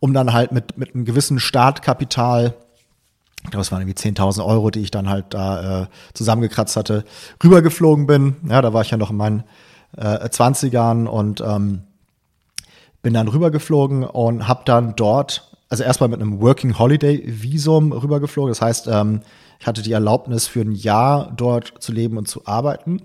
um 0.00 0.14
dann 0.14 0.32
halt 0.32 0.52
mit, 0.52 0.78
mit 0.78 0.94
einem 0.94 1.04
gewissen 1.04 1.38
Startkapital 1.38 2.54
ich 3.46 3.50
glaube, 3.52 3.62
es 3.62 3.70
waren 3.70 3.80
irgendwie 3.80 3.96
10.000 3.96 4.44
Euro, 4.44 4.70
die 4.70 4.80
ich 4.80 4.90
dann 4.90 5.08
halt 5.08 5.26
da 5.30 5.82
äh, 5.82 5.86
zusammengekratzt 6.14 6.76
hatte, 6.76 7.04
rübergeflogen 7.42 8.06
bin. 8.06 8.36
Ja, 8.48 8.60
da 8.60 8.72
war 8.72 8.82
ich 8.82 8.90
ja 8.90 8.96
noch 8.96 9.10
in 9.10 9.16
meinen 9.16 9.44
äh, 9.96 10.28
20ern 10.28 11.06
und 11.06 11.40
ähm, 11.40 11.82
bin 13.02 13.14
dann 13.14 13.28
rübergeflogen 13.28 14.02
und 14.02 14.48
habe 14.48 14.62
dann 14.64 14.96
dort 14.96 15.56
also 15.68 15.84
erstmal 15.84 16.08
mit 16.08 16.20
einem 16.20 16.40
Working 16.40 16.78
Holiday 16.78 17.22
Visum 17.24 17.92
rübergeflogen. 17.92 18.50
Das 18.50 18.60
heißt, 18.60 18.88
ähm, 18.88 19.20
ich 19.60 19.66
hatte 19.66 19.82
die 19.82 19.92
Erlaubnis 19.92 20.48
für 20.48 20.60
ein 20.60 20.72
Jahr 20.72 21.32
dort 21.36 21.74
zu 21.80 21.92
leben 21.92 22.18
und 22.18 22.26
zu 22.28 22.46
arbeiten. 22.46 23.02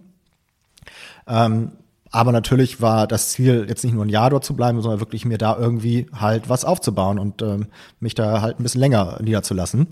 Ähm, 1.27 1.73
aber 2.11 2.31
natürlich 2.31 2.81
war 2.81 3.07
das 3.07 3.29
Ziel, 3.29 3.65
jetzt 3.67 3.83
nicht 3.83 3.93
nur 3.93 4.05
ein 4.05 4.09
Jahr 4.09 4.29
dort 4.29 4.43
zu 4.43 4.53
bleiben, 4.53 4.81
sondern 4.81 4.99
wirklich 4.99 5.25
mir 5.25 5.37
da 5.37 5.57
irgendwie 5.57 6.07
halt 6.13 6.49
was 6.49 6.65
aufzubauen 6.65 7.19
und 7.19 7.41
ähm, 7.41 7.67
mich 7.99 8.15
da 8.15 8.41
halt 8.41 8.59
ein 8.59 8.63
bisschen 8.63 8.81
länger 8.81 9.17
niederzulassen. 9.21 9.87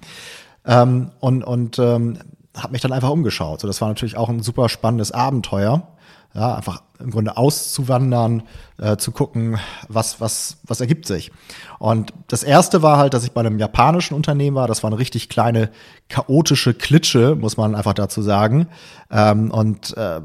Ähm, 0.65 1.11
und 1.19 1.43
und 1.43 1.79
ähm, 1.79 2.19
habe 2.55 2.73
mich 2.73 2.81
dann 2.81 2.91
einfach 2.91 3.09
umgeschaut. 3.09 3.61
So, 3.61 3.67
das 3.67 3.79
war 3.79 3.87
natürlich 3.87 4.17
auch 4.17 4.29
ein 4.29 4.41
super 4.41 4.69
spannendes 4.69 5.11
Abenteuer. 5.11 5.87
Ja, 6.35 6.53
einfach 6.53 6.83
im 6.99 7.09
Grunde 7.09 7.37
auszuwandern, 7.37 8.43
äh, 8.77 8.97
zu 8.97 9.11
gucken, 9.11 9.57
was, 9.87 10.21
was, 10.21 10.57
was 10.63 10.79
ergibt 10.79 11.07
sich. 11.07 11.31
Und 11.79 12.13
das 12.27 12.43
erste 12.43 12.83
war 12.83 12.97
halt, 12.97 13.15
dass 13.15 13.23
ich 13.23 13.31
bei 13.31 13.41
einem 13.41 13.57
japanischen 13.57 14.13
Unternehmen 14.13 14.55
war. 14.55 14.67
Das 14.67 14.83
war 14.83 14.91
eine 14.91 14.99
richtig 14.99 15.29
kleine, 15.29 15.71
chaotische 16.07 16.75
Klitsche, 16.75 17.35
muss 17.35 17.57
man 17.57 17.73
einfach 17.73 17.95
dazu 17.95 18.21
sagen. 18.21 18.67
Ähm, 19.09 19.49
und 19.49 19.97
äh, 19.97 20.21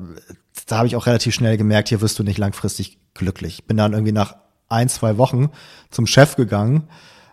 da 0.66 0.78
habe 0.78 0.86
ich 0.86 0.96
auch 0.96 1.06
relativ 1.06 1.34
schnell 1.34 1.56
gemerkt, 1.56 1.88
hier 1.88 2.00
wirst 2.00 2.18
du 2.18 2.22
nicht 2.22 2.38
langfristig 2.38 2.98
glücklich. 3.14 3.64
Bin 3.64 3.76
dann 3.76 3.92
irgendwie 3.92 4.12
nach 4.12 4.36
ein, 4.68 4.88
zwei 4.88 5.18
Wochen 5.18 5.50
zum 5.90 6.06
Chef 6.06 6.36
gegangen. 6.36 6.84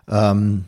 Ähm, 0.08 0.64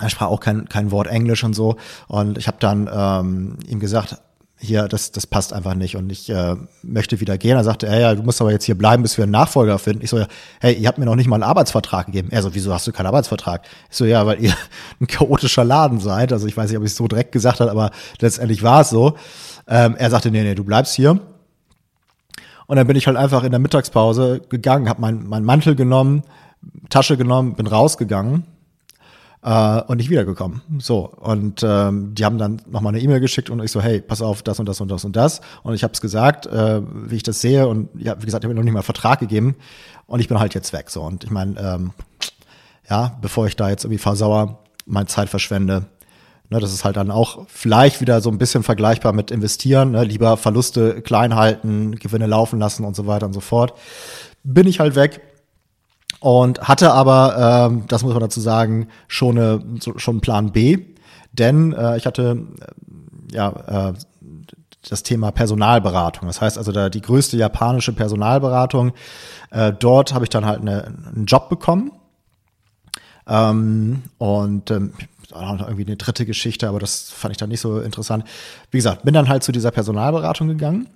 er 0.00 0.10
sprach 0.10 0.26
auch 0.26 0.40
kein, 0.40 0.68
kein 0.68 0.90
Wort 0.90 1.06
Englisch 1.06 1.44
und 1.44 1.54
so. 1.54 1.76
Und 2.08 2.36
ich 2.38 2.46
habe 2.46 2.56
dann 2.60 2.90
ähm, 2.92 3.58
ihm 3.66 3.80
gesagt, 3.80 4.18
hier, 4.56 4.88
das, 4.88 5.12
das 5.12 5.26
passt 5.26 5.52
einfach 5.52 5.74
nicht 5.74 5.96
und 5.96 6.10
ich 6.10 6.30
äh, 6.30 6.56
möchte 6.82 7.20
wieder 7.20 7.38
gehen. 7.38 7.56
Er 7.56 7.64
sagte, 7.64 7.88
hey, 7.88 8.00
ja, 8.00 8.14
du 8.14 8.22
musst 8.22 8.40
aber 8.40 8.50
jetzt 8.50 8.64
hier 8.64 8.76
bleiben, 8.76 9.02
bis 9.02 9.16
wir 9.18 9.24
einen 9.24 9.32
Nachfolger 9.32 9.78
finden. 9.78 10.02
Ich 10.02 10.10
so, 10.10 10.18
ja, 10.18 10.26
hey, 10.60 10.74
ihr 10.74 10.88
habt 10.88 10.98
mir 10.98 11.04
noch 11.04 11.16
nicht 11.16 11.26
mal 11.26 11.36
einen 11.36 11.42
Arbeitsvertrag 11.42 12.06
gegeben. 12.06 12.28
Er 12.30 12.42
so, 12.42 12.54
wieso 12.54 12.72
hast 12.72 12.86
du 12.86 12.92
keinen 12.92 13.06
Arbeitsvertrag? 13.06 13.62
Ich 13.90 13.96
so, 13.96 14.04
ja, 14.04 14.26
weil 14.26 14.42
ihr 14.42 14.54
ein 15.00 15.06
chaotischer 15.06 15.64
Laden 15.64 16.00
seid. 16.00 16.32
Also 16.32 16.46
ich 16.46 16.56
weiß 16.56 16.70
nicht, 16.70 16.78
ob 16.78 16.84
ich 16.84 16.92
es 16.92 16.96
so 16.96 17.08
direkt 17.08 17.32
gesagt 17.32 17.60
habe, 17.60 17.70
aber 17.70 17.90
letztendlich 18.20 18.62
war 18.62 18.80
es 18.80 18.90
so. 18.90 19.16
Ähm, 19.66 19.96
er 19.96 20.10
sagte, 20.10 20.30
nee, 20.30 20.42
nee, 20.42 20.54
du 20.54 20.64
bleibst 20.64 20.94
hier. 20.94 21.20
Und 22.66 22.76
dann 22.76 22.86
bin 22.86 22.96
ich 22.96 23.06
halt 23.06 23.16
einfach 23.16 23.44
in 23.44 23.50
der 23.50 23.60
Mittagspause 23.60 24.40
gegangen, 24.48 24.88
habe 24.88 25.00
meinen 25.00 25.28
mein 25.28 25.44
Mantel 25.44 25.74
genommen, 25.74 26.22
Tasche 26.88 27.16
genommen, 27.16 27.54
bin 27.54 27.66
rausgegangen 27.66 28.44
äh, 29.42 29.82
und 29.82 29.98
nicht 29.98 30.10
wiedergekommen. 30.10 30.62
So 30.78 31.08
und 31.08 31.62
ähm, 31.62 32.14
die 32.14 32.24
haben 32.24 32.38
dann 32.38 32.62
nochmal 32.66 32.94
eine 32.94 33.02
E-Mail 33.02 33.20
geschickt 33.20 33.50
und 33.50 33.62
ich 33.62 33.70
so, 33.70 33.80
hey, 33.80 34.00
pass 34.00 34.22
auf, 34.22 34.42
das 34.42 34.58
und 34.58 34.66
das 34.66 34.80
und 34.80 34.90
das 34.90 35.04
und 35.04 35.14
das. 35.14 35.40
Und 35.62 35.74
ich 35.74 35.82
habe 35.82 35.92
es 35.92 36.00
gesagt, 36.00 36.46
äh, 36.46 36.80
wie 36.82 37.16
ich 37.16 37.22
das 37.22 37.40
sehe 37.40 37.68
und 37.68 37.90
ja, 37.94 38.16
wie 38.20 38.24
gesagt, 38.24 38.44
ich 38.44 38.46
habe 38.46 38.54
mir 38.54 38.60
noch 38.60 38.64
nicht 38.64 38.72
mal 38.72 38.80
einen 38.80 38.84
Vertrag 38.84 39.20
gegeben 39.20 39.56
und 40.06 40.20
ich 40.20 40.28
bin 40.28 40.38
halt 40.38 40.54
jetzt 40.54 40.72
weg. 40.72 40.90
So 40.90 41.02
und 41.02 41.24
ich 41.24 41.30
meine, 41.30 41.60
ähm, 41.60 41.92
ja, 42.88 43.16
bevor 43.20 43.46
ich 43.46 43.56
da 43.56 43.68
jetzt 43.68 43.84
irgendwie 43.84 43.98
versauer, 43.98 44.60
meine 44.86 45.06
Zeit 45.06 45.28
verschwende, 45.28 45.86
Ne, 46.50 46.60
das 46.60 46.72
ist 46.72 46.84
halt 46.84 46.96
dann 46.96 47.10
auch 47.10 47.46
vielleicht 47.48 48.00
wieder 48.00 48.20
so 48.20 48.30
ein 48.30 48.38
bisschen 48.38 48.62
vergleichbar 48.62 49.12
mit 49.12 49.30
investieren. 49.30 49.92
Ne? 49.92 50.04
Lieber 50.04 50.36
Verluste 50.36 51.00
klein 51.00 51.34
halten, 51.34 51.96
Gewinne 51.96 52.26
laufen 52.26 52.58
lassen 52.58 52.84
und 52.84 52.94
so 52.94 53.06
weiter 53.06 53.26
und 53.26 53.32
so 53.32 53.40
fort. 53.40 53.74
Bin 54.42 54.66
ich 54.66 54.78
halt 54.78 54.94
weg 54.94 55.22
und 56.20 56.60
hatte 56.60 56.92
aber, 56.92 57.68
ähm, 57.70 57.84
das 57.88 58.02
muss 58.02 58.12
man 58.12 58.20
dazu 58.20 58.40
sagen, 58.40 58.88
schon, 59.08 59.38
eine, 59.38 59.62
schon 59.96 60.14
einen 60.14 60.20
Plan 60.20 60.52
B. 60.52 60.78
Denn 61.32 61.72
äh, 61.72 61.96
ich 61.96 62.06
hatte 62.06 62.46
äh, 62.60 63.34
ja 63.34 63.90
äh, 63.90 63.94
das 64.88 65.02
Thema 65.02 65.32
Personalberatung. 65.32 66.28
Das 66.28 66.40
heißt 66.40 66.58
also 66.58 66.72
da 66.72 66.90
die 66.90 67.00
größte 67.00 67.36
japanische 67.36 67.92
Personalberatung. 67.92 68.92
Äh, 69.50 69.72
dort 69.72 70.14
habe 70.14 70.24
ich 70.24 70.30
dann 70.30 70.44
halt 70.44 70.60
eine, 70.60 70.84
einen 71.14 71.24
Job 71.26 71.48
bekommen. 71.48 71.92
Ähm, 73.26 74.02
und 74.18 74.70
ähm, 74.70 74.92
auch 75.34 75.58
noch 75.58 75.66
irgendwie 75.66 75.86
eine 75.86 75.96
dritte 75.96 76.26
Geschichte, 76.26 76.68
aber 76.68 76.78
das 76.78 77.10
fand 77.10 77.32
ich 77.32 77.38
dann 77.38 77.50
nicht 77.50 77.60
so 77.60 77.80
interessant. 77.80 78.24
Wie 78.70 78.78
gesagt, 78.78 79.04
bin 79.04 79.14
dann 79.14 79.28
halt 79.28 79.42
zu 79.42 79.52
dieser 79.52 79.70
Personalberatung 79.70 80.48
gegangen. 80.48 80.88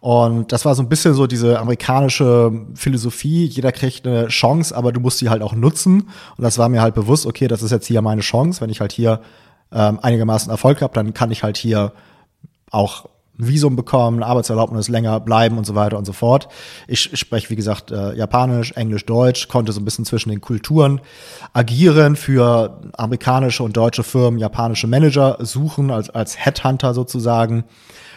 Und 0.00 0.52
das 0.52 0.66
war 0.66 0.74
so 0.74 0.82
ein 0.82 0.88
bisschen 0.90 1.14
so 1.14 1.26
diese 1.26 1.58
amerikanische 1.58 2.52
Philosophie, 2.74 3.46
jeder 3.46 3.72
kriegt 3.72 4.06
eine 4.06 4.28
Chance, 4.28 4.76
aber 4.76 4.92
du 4.92 5.00
musst 5.00 5.18
sie 5.18 5.30
halt 5.30 5.40
auch 5.40 5.54
nutzen. 5.54 6.10
Und 6.36 6.44
das 6.44 6.58
war 6.58 6.68
mir 6.68 6.82
halt 6.82 6.94
bewusst, 6.94 7.24
okay, 7.24 7.48
das 7.48 7.62
ist 7.62 7.70
jetzt 7.70 7.86
hier 7.86 8.02
meine 8.02 8.20
Chance. 8.20 8.60
Wenn 8.60 8.68
ich 8.68 8.80
halt 8.80 8.92
hier 8.92 9.20
ähm, 9.72 9.98
einigermaßen 10.02 10.50
Erfolg 10.50 10.82
habe, 10.82 10.92
dann 10.92 11.14
kann 11.14 11.30
ich 11.30 11.42
halt 11.42 11.56
hier 11.56 11.92
auch 12.70 13.08
Visum 13.36 13.74
bekommen, 13.74 14.22
Arbeitserlaubnis 14.22 14.88
länger 14.88 15.18
bleiben 15.20 15.58
und 15.58 15.66
so 15.66 15.74
weiter 15.74 15.98
und 15.98 16.04
so 16.04 16.12
fort. 16.12 16.48
Ich, 16.86 17.10
spreche, 17.18 17.50
wie 17.50 17.56
gesagt, 17.56 17.90
äh, 17.90 18.14
Japanisch, 18.14 18.72
Englisch, 18.72 19.04
Deutsch, 19.06 19.48
konnte 19.48 19.72
so 19.72 19.80
ein 19.80 19.84
bisschen 19.84 20.04
zwischen 20.04 20.30
den 20.30 20.40
Kulturen 20.40 21.00
agieren, 21.52 22.16
für 22.16 22.80
amerikanische 22.96 23.62
und 23.62 23.76
deutsche 23.76 24.04
Firmen 24.04 24.38
japanische 24.38 24.86
Manager 24.86 25.38
suchen, 25.40 25.90
als, 25.90 26.10
als 26.10 26.44
Headhunter 26.44 26.94
sozusagen. 26.94 27.64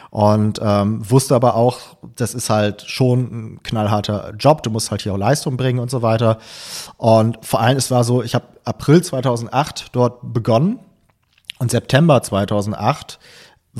Und 0.09 0.59
ähm, 0.63 1.01
wusste 1.09 1.35
aber 1.35 1.55
auch, 1.55 1.79
das 2.15 2.33
ist 2.33 2.49
halt 2.49 2.83
schon 2.83 3.19
ein 3.19 3.63
knallharter 3.63 4.33
Job, 4.39 4.63
du 4.63 4.69
musst 4.69 4.89
halt 4.89 5.01
hier 5.01 5.13
auch 5.13 5.17
Leistung 5.17 5.57
bringen 5.57 5.79
und 5.79 5.91
so 5.91 6.01
weiter. 6.01 6.37
Und 6.95 7.37
vor 7.45 7.59
allem, 7.59 7.77
es 7.77 7.91
war 7.91 8.03
so, 8.03 8.23
ich 8.23 8.33
habe 8.33 8.45
April 8.63 9.03
2008 9.03 9.87
dort 9.91 10.33
begonnen 10.33 10.79
und 11.59 11.71
September 11.71 12.21
2008 12.21 13.19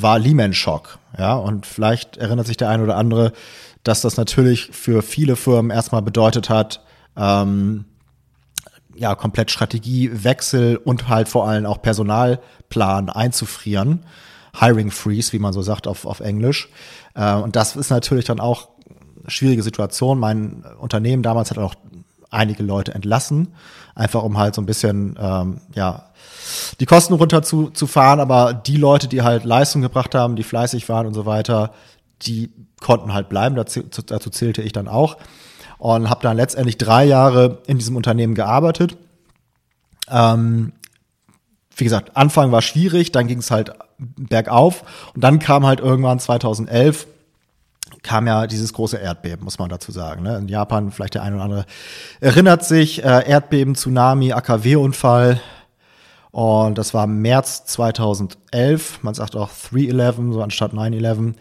war 0.02 0.20
Lehman 0.20 0.54
Shock. 0.54 1.00
Ja, 1.18 1.36
und 1.36 1.66
vielleicht 1.66 2.18
erinnert 2.18 2.48
sich 2.48 2.58
der 2.58 2.70
eine 2.70 2.84
oder 2.84 2.96
andere, 2.96 3.34
dass 3.84 4.02
das 4.02 4.18
natürlich 4.18 4.70
für 4.72 5.02
viele 5.02 5.36
Firmen 5.36 5.72
erstmal 5.72 6.02
bedeutet 6.02 6.50
hat, 6.50 6.82
ähm, 7.16 7.86
ja, 8.96 9.16
komplett 9.16 9.52
Strategiewechsel 9.52 10.78
und 10.78 11.08
halt 11.08 11.30
vor 11.30 11.48
allem 11.48 11.66
auch 11.66 11.82
Personalplan 11.82 13.10
einzufrieren. 13.10 14.04
Hiring 14.60 14.92
Freeze, 14.92 15.34
wie 15.34 15.40
man 15.40 15.54
so 15.54 15.62
sagt 15.62 15.88
auf, 15.88 16.06
auf 16.06 16.20
Englisch. 16.20 16.70
Äh, 17.14 17.36
und 17.36 17.56
das 17.56 17.76
ist 17.76 17.90
natürlich 17.90 18.26
dann 18.26 18.40
auch 18.40 18.70
schwierige 19.28 19.64
Situation. 19.64 20.20
Mein 20.20 20.64
Unternehmen 20.80 21.24
damals 21.24 21.52
hat 21.52 21.58
auch 21.58 21.76
einige 22.30 22.64
Leute 22.64 22.94
entlassen, 22.94 23.54
einfach 23.96 24.24
um 24.24 24.38
halt 24.38 24.56
so 24.56 24.62
ein 24.62 24.66
bisschen, 24.66 25.18
ähm, 25.20 25.62
ja, 25.76 26.07
die 26.80 26.86
Kosten 26.86 27.14
runter 27.14 27.44
zu, 27.44 27.70
zu 27.70 27.88
fahren, 27.88 28.20
aber 28.20 28.54
die 28.54 28.78
Leute, 28.78 29.08
die 29.08 29.22
halt 29.22 29.44
Leistung 29.44 29.82
gebracht 29.82 30.16
haben, 30.16 30.36
die 30.36 30.44
fleißig 30.44 30.88
waren 30.90 31.08
und 31.08 31.14
so 31.14 31.26
weiter, 31.26 31.74
die 32.22 32.52
konnten 32.82 33.14
halt 33.14 33.30
bleiben. 33.30 33.56
Dazu, 33.56 33.82
dazu 33.84 34.30
zählte 34.30 34.62
ich 34.62 34.74
dann 34.74 34.88
auch 34.88 35.18
und 35.78 36.10
habe 36.10 36.22
dann 36.22 36.38
letztendlich 36.38 36.78
drei 36.78 37.06
Jahre 37.06 37.60
in 37.68 37.78
diesem 37.78 37.96
Unternehmen 37.96 38.36
gearbeitet. 38.36 38.98
Ähm, 40.10 40.74
wie 41.76 41.84
gesagt, 41.84 42.18
Anfang 42.18 42.52
war 42.52 42.62
schwierig, 42.62 43.12
dann 43.12 43.28
ging 43.28 43.40
es 43.40 43.52
halt 43.52 43.72
bergauf 43.98 44.84
und 45.14 45.24
dann 45.24 45.40
kam 45.40 45.66
halt 45.66 45.80
irgendwann 45.80 46.20
2011 46.20 47.08
kam 48.04 48.28
ja 48.28 48.48
dieses 48.48 48.74
große 48.74 48.98
Erdbeben, 48.98 49.44
muss 49.44 49.60
man 49.60 49.70
dazu 49.70 49.92
sagen. 49.92 50.24
Ne? 50.24 50.38
In 50.38 50.48
Japan, 50.48 50.92
vielleicht 50.92 51.16
der 51.16 51.24
eine 51.24 51.36
oder 51.36 51.44
andere 51.44 51.66
erinnert 52.20 52.64
sich, 52.64 53.04
äh, 53.04 53.28
Erdbeben, 53.28 53.76
Tsunami, 53.76 54.34
AKW-Unfall, 54.34 55.42
und 56.32 56.78
das 56.78 56.94
war 56.94 57.08
März 57.08 57.66
2011. 57.66 59.04
Man 59.04 59.14
sagt 59.14 59.36
auch 59.36 59.50
3-11, 59.50 60.34
so 60.34 60.42
anstatt 60.42 60.74
9-11. 60.74 61.34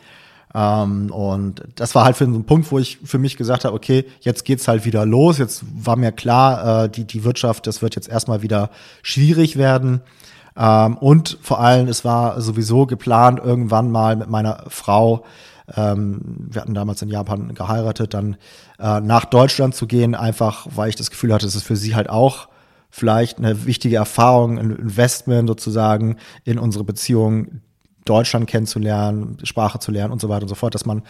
Ähm, 0.54 1.10
und 1.10 1.62
das 1.74 1.94
war 1.94 2.04
halt 2.04 2.16
für 2.16 2.24
so 2.24 2.32
ein 2.32 2.44
Punkt, 2.44 2.70
wo 2.70 2.78
ich 2.78 2.98
für 3.04 3.18
mich 3.18 3.36
gesagt 3.36 3.64
habe, 3.64 3.74
okay, 3.74 4.06
jetzt 4.20 4.44
geht's 4.44 4.68
halt 4.68 4.84
wieder 4.84 5.04
los. 5.04 5.38
Jetzt 5.38 5.64
war 5.74 5.96
mir 5.96 6.12
klar, 6.12 6.84
äh, 6.84 6.88
die, 6.88 7.04
die 7.04 7.24
Wirtschaft, 7.24 7.66
das 7.66 7.82
wird 7.82 7.94
jetzt 7.94 8.08
erstmal 8.08 8.42
wieder 8.42 8.70
schwierig 9.02 9.56
werden. 9.56 10.00
Ähm, 10.56 10.96
und 10.96 11.38
vor 11.42 11.60
allem, 11.60 11.88
es 11.88 12.04
war 12.04 12.40
sowieso 12.40 12.86
geplant, 12.86 13.40
irgendwann 13.44 13.90
mal 13.90 14.16
mit 14.16 14.30
meiner 14.30 14.64
Frau, 14.68 15.24
ähm, 15.74 16.20
wir 16.50 16.62
hatten 16.62 16.74
damals 16.74 17.02
in 17.02 17.08
Japan 17.08 17.52
geheiratet, 17.54 18.14
dann 18.14 18.36
äh, 18.78 19.00
nach 19.00 19.24
Deutschland 19.24 19.74
zu 19.74 19.86
gehen, 19.86 20.14
einfach 20.14 20.66
weil 20.74 20.88
ich 20.88 20.96
das 20.96 21.10
Gefühl 21.10 21.34
hatte, 21.34 21.46
es 21.46 21.56
ist 21.56 21.64
für 21.64 21.76
sie 21.76 21.94
halt 21.94 22.08
auch 22.08 22.48
vielleicht 22.90 23.38
eine 23.38 23.66
wichtige 23.66 23.96
Erfahrung, 23.96 24.58
ein 24.58 24.70
Investment 24.70 25.48
sozusagen 25.48 26.16
in 26.44 26.58
unsere 26.58 26.84
Beziehung, 26.84 27.60
Deutschland 28.04 28.46
kennenzulernen, 28.46 29.38
Sprache 29.42 29.78
zu 29.78 29.90
lernen 29.90 30.12
und 30.12 30.20
so 30.20 30.28
weiter 30.28 30.42
und 30.42 30.48
so 30.48 30.54
fort, 30.54 30.74
dass 30.74 30.86
man 30.86 31.02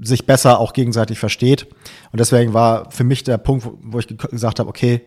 sich 0.00 0.26
besser 0.26 0.58
auch 0.58 0.72
gegenseitig 0.72 1.18
versteht. 1.18 1.66
Und 2.10 2.20
deswegen 2.20 2.54
war 2.54 2.90
für 2.90 3.04
mich 3.04 3.24
der 3.24 3.38
Punkt, 3.38 3.68
wo 3.82 3.98
ich 3.98 4.06
gesagt 4.06 4.58
habe, 4.58 4.68
okay, 4.68 5.02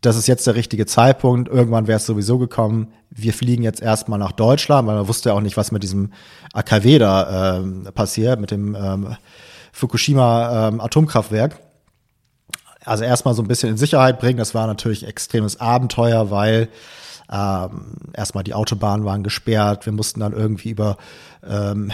das 0.00 0.16
ist 0.16 0.26
jetzt 0.26 0.46
der 0.46 0.54
richtige 0.54 0.84
Zeitpunkt. 0.86 1.48
Irgendwann 1.48 1.86
wäre 1.86 1.96
es 1.96 2.06
sowieso 2.06 2.38
gekommen. 2.38 2.92
Wir 3.10 3.32
fliegen 3.32 3.62
jetzt 3.62 3.80
erstmal 3.80 4.18
nach 4.18 4.32
Deutschland, 4.32 4.86
weil 4.86 4.96
man 4.96 5.08
wusste 5.08 5.30
ja 5.30 5.34
auch 5.34 5.40
nicht, 5.40 5.56
was 5.56 5.72
mit 5.72 5.82
diesem 5.82 6.12
AKW 6.52 6.98
da 6.98 7.56
ähm, 7.58 7.88
passiert, 7.94 8.40
mit 8.40 8.50
dem 8.50 8.74
ähm, 8.74 9.16
Fukushima 9.72 10.68
ähm, 10.68 10.80
Atomkraftwerk 10.80 11.60
also 12.84 13.04
erstmal 13.04 13.34
so 13.34 13.42
ein 13.42 13.48
bisschen 13.48 13.70
in 13.70 13.76
Sicherheit 13.76 14.18
bringen. 14.18 14.38
Das 14.38 14.54
war 14.54 14.66
natürlich 14.66 15.06
extremes 15.06 15.60
Abenteuer, 15.60 16.30
weil 16.30 16.68
ähm, 17.32 17.94
erstmal 18.12 18.44
die 18.44 18.54
Autobahnen 18.54 19.04
waren 19.04 19.22
gesperrt. 19.22 19.86
Wir 19.86 19.92
mussten 19.92 20.20
dann 20.20 20.32
irgendwie 20.32 20.70
über 20.70 20.96
ähm, 21.46 21.90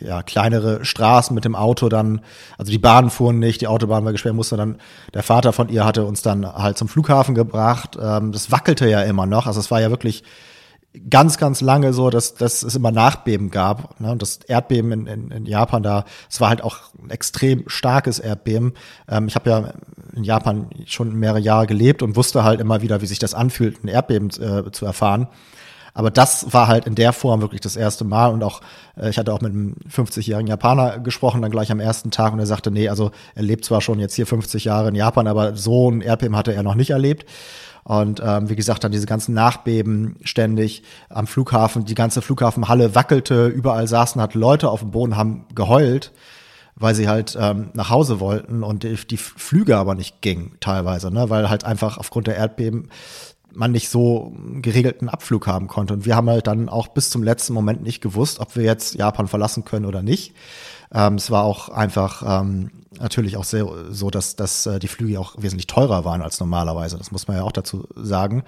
ja, 0.00 0.22
kleinere 0.22 0.84
Straßen 0.84 1.34
mit 1.34 1.44
dem 1.44 1.54
Auto 1.54 1.88
dann, 1.88 2.20
also 2.58 2.70
die 2.70 2.78
Bahnen 2.78 3.10
fuhren 3.10 3.38
nicht, 3.38 3.60
die 3.60 3.66
Autobahn 3.66 4.04
war 4.04 4.12
gesperrt, 4.12 4.34
musste 4.34 4.56
dann, 4.56 4.78
der 5.14 5.22
Vater 5.22 5.52
von 5.52 5.68
ihr 5.68 5.84
hatte 5.84 6.04
uns 6.04 6.22
dann 6.22 6.46
halt 6.46 6.76
zum 6.78 6.88
Flughafen 6.88 7.34
gebracht. 7.34 7.96
Ähm, 8.00 8.32
das 8.32 8.50
wackelte 8.52 8.88
ja 8.88 9.02
immer 9.02 9.26
noch, 9.26 9.46
also 9.46 9.60
es 9.60 9.70
war 9.70 9.80
ja 9.80 9.90
wirklich 9.90 10.22
ganz, 11.10 11.38
ganz 11.38 11.60
lange 11.60 11.92
so, 11.92 12.10
dass, 12.10 12.34
dass 12.34 12.62
es 12.62 12.74
immer 12.74 12.90
Nachbeben 12.90 13.50
gab. 13.50 13.98
Ne? 14.00 14.10
Und 14.10 14.22
das 14.22 14.38
Erdbeben 14.46 14.92
in, 14.92 15.06
in, 15.06 15.30
in 15.30 15.46
Japan 15.46 15.82
da, 15.82 16.04
es 16.30 16.40
war 16.40 16.48
halt 16.48 16.62
auch 16.62 16.78
ein 17.02 17.10
extrem 17.10 17.64
starkes 17.68 18.18
Erdbeben. 18.18 18.74
Ähm, 19.08 19.28
ich 19.28 19.34
habe 19.34 19.50
ja 19.50 19.72
in 20.14 20.24
Japan 20.24 20.70
schon 20.86 21.14
mehrere 21.14 21.40
Jahre 21.40 21.66
gelebt 21.66 22.02
und 22.02 22.16
wusste 22.16 22.44
halt 22.44 22.60
immer 22.60 22.82
wieder, 22.82 23.00
wie 23.02 23.06
sich 23.06 23.18
das 23.18 23.34
anfühlt, 23.34 23.84
ein 23.84 23.88
Erdbeben 23.88 24.30
äh, 24.30 24.70
zu 24.70 24.86
erfahren. 24.86 25.28
Aber 25.96 26.10
das 26.10 26.52
war 26.52 26.68
halt 26.68 26.86
in 26.86 26.94
der 26.94 27.14
Form 27.14 27.40
wirklich 27.40 27.62
das 27.62 27.74
erste 27.74 28.04
Mal 28.04 28.30
und 28.30 28.42
auch, 28.42 28.60
äh, 28.98 29.08
ich 29.08 29.16
hatte 29.16 29.32
auch 29.32 29.40
mit 29.40 29.52
einem 29.52 29.76
50-jährigen 29.90 30.46
Japaner 30.46 30.98
gesprochen, 30.98 31.40
dann 31.40 31.50
gleich 31.50 31.72
am 31.72 31.80
ersten 31.80 32.10
Tag 32.10 32.34
und 32.34 32.38
er 32.38 32.44
sagte, 32.44 32.70
nee, 32.70 32.90
also 32.90 33.12
er 33.34 33.42
lebt 33.42 33.64
zwar 33.64 33.80
schon 33.80 33.98
jetzt 33.98 34.14
hier 34.14 34.26
50 34.26 34.64
Jahre 34.64 34.88
in 34.88 34.94
Japan, 34.94 35.26
aber 35.26 35.56
so 35.56 35.90
ein 35.90 36.02
Erdbeben 36.02 36.36
hatte 36.36 36.52
er 36.52 36.62
noch 36.62 36.74
nicht 36.74 36.90
erlebt. 36.90 37.24
Und 37.86 38.20
ähm, 38.20 38.50
wie 38.50 38.56
gesagt, 38.56 38.82
dann 38.82 38.90
diese 38.90 39.06
ganzen 39.06 39.32
Nachbeben 39.32 40.16
ständig 40.24 40.82
am 41.08 41.28
Flughafen, 41.28 41.84
die 41.84 41.94
ganze 41.94 42.20
Flughafenhalle 42.20 42.96
wackelte, 42.96 43.46
überall 43.46 43.86
saßen 43.86 44.20
halt 44.20 44.34
Leute 44.34 44.70
auf 44.70 44.80
dem 44.80 44.90
Boden, 44.90 45.16
haben 45.16 45.46
geheult, 45.54 46.10
weil 46.74 46.96
sie 46.96 47.08
halt 47.08 47.38
ähm, 47.40 47.70
nach 47.74 47.88
Hause 47.88 48.18
wollten. 48.18 48.64
Und 48.64 48.82
die, 48.82 49.16
Flüge 49.16 49.76
aber 49.76 49.94
nicht 49.94 50.20
gingen 50.20 50.56
teilweise, 50.58 51.12
ne? 51.12 51.30
weil 51.30 51.48
halt 51.48 51.62
einfach 51.62 51.96
aufgrund 51.96 52.26
der 52.26 52.34
Erdbeben 52.34 52.90
man 53.56 53.72
nicht 53.72 53.88
so 53.88 54.32
geregelten 54.60 55.08
Abflug 55.08 55.46
haben 55.46 55.66
konnte. 55.66 55.94
Und 55.94 56.06
wir 56.06 56.14
haben 56.14 56.28
halt 56.28 56.46
dann 56.46 56.68
auch 56.68 56.88
bis 56.88 57.10
zum 57.10 57.22
letzten 57.22 57.54
Moment 57.54 57.82
nicht 57.82 58.00
gewusst, 58.00 58.38
ob 58.40 58.54
wir 58.56 58.62
jetzt 58.62 58.94
Japan 58.94 59.28
verlassen 59.28 59.64
können 59.64 59.86
oder 59.86 60.02
nicht. 60.02 60.34
Ähm, 60.94 61.14
es 61.14 61.30
war 61.30 61.44
auch 61.44 61.68
einfach 61.68 62.22
ähm, 62.42 62.70
natürlich 63.00 63.36
auch 63.36 63.44
sehr 63.44 63.66
so, 63.90 64.10
dass, 64.10 64.36
dass 64.36 64.66
äh, 64.66 64.78
die 64.78 64.88
Flüge 64.88 65.18
auch 65.18 65.34
wesentlich 65.38 65.66
teurer 65.66 66.04
waren 66.04 66.22
als 66.22 66.38
normalerweise. 66.38 66.98
Das 66.98 67.10
muss 67.10 67.26
man 67.28 67.38
ja 67.38 67.42
auch 67.42 67.52
dazu 67.52 67.88
sagen. 67.96 68.44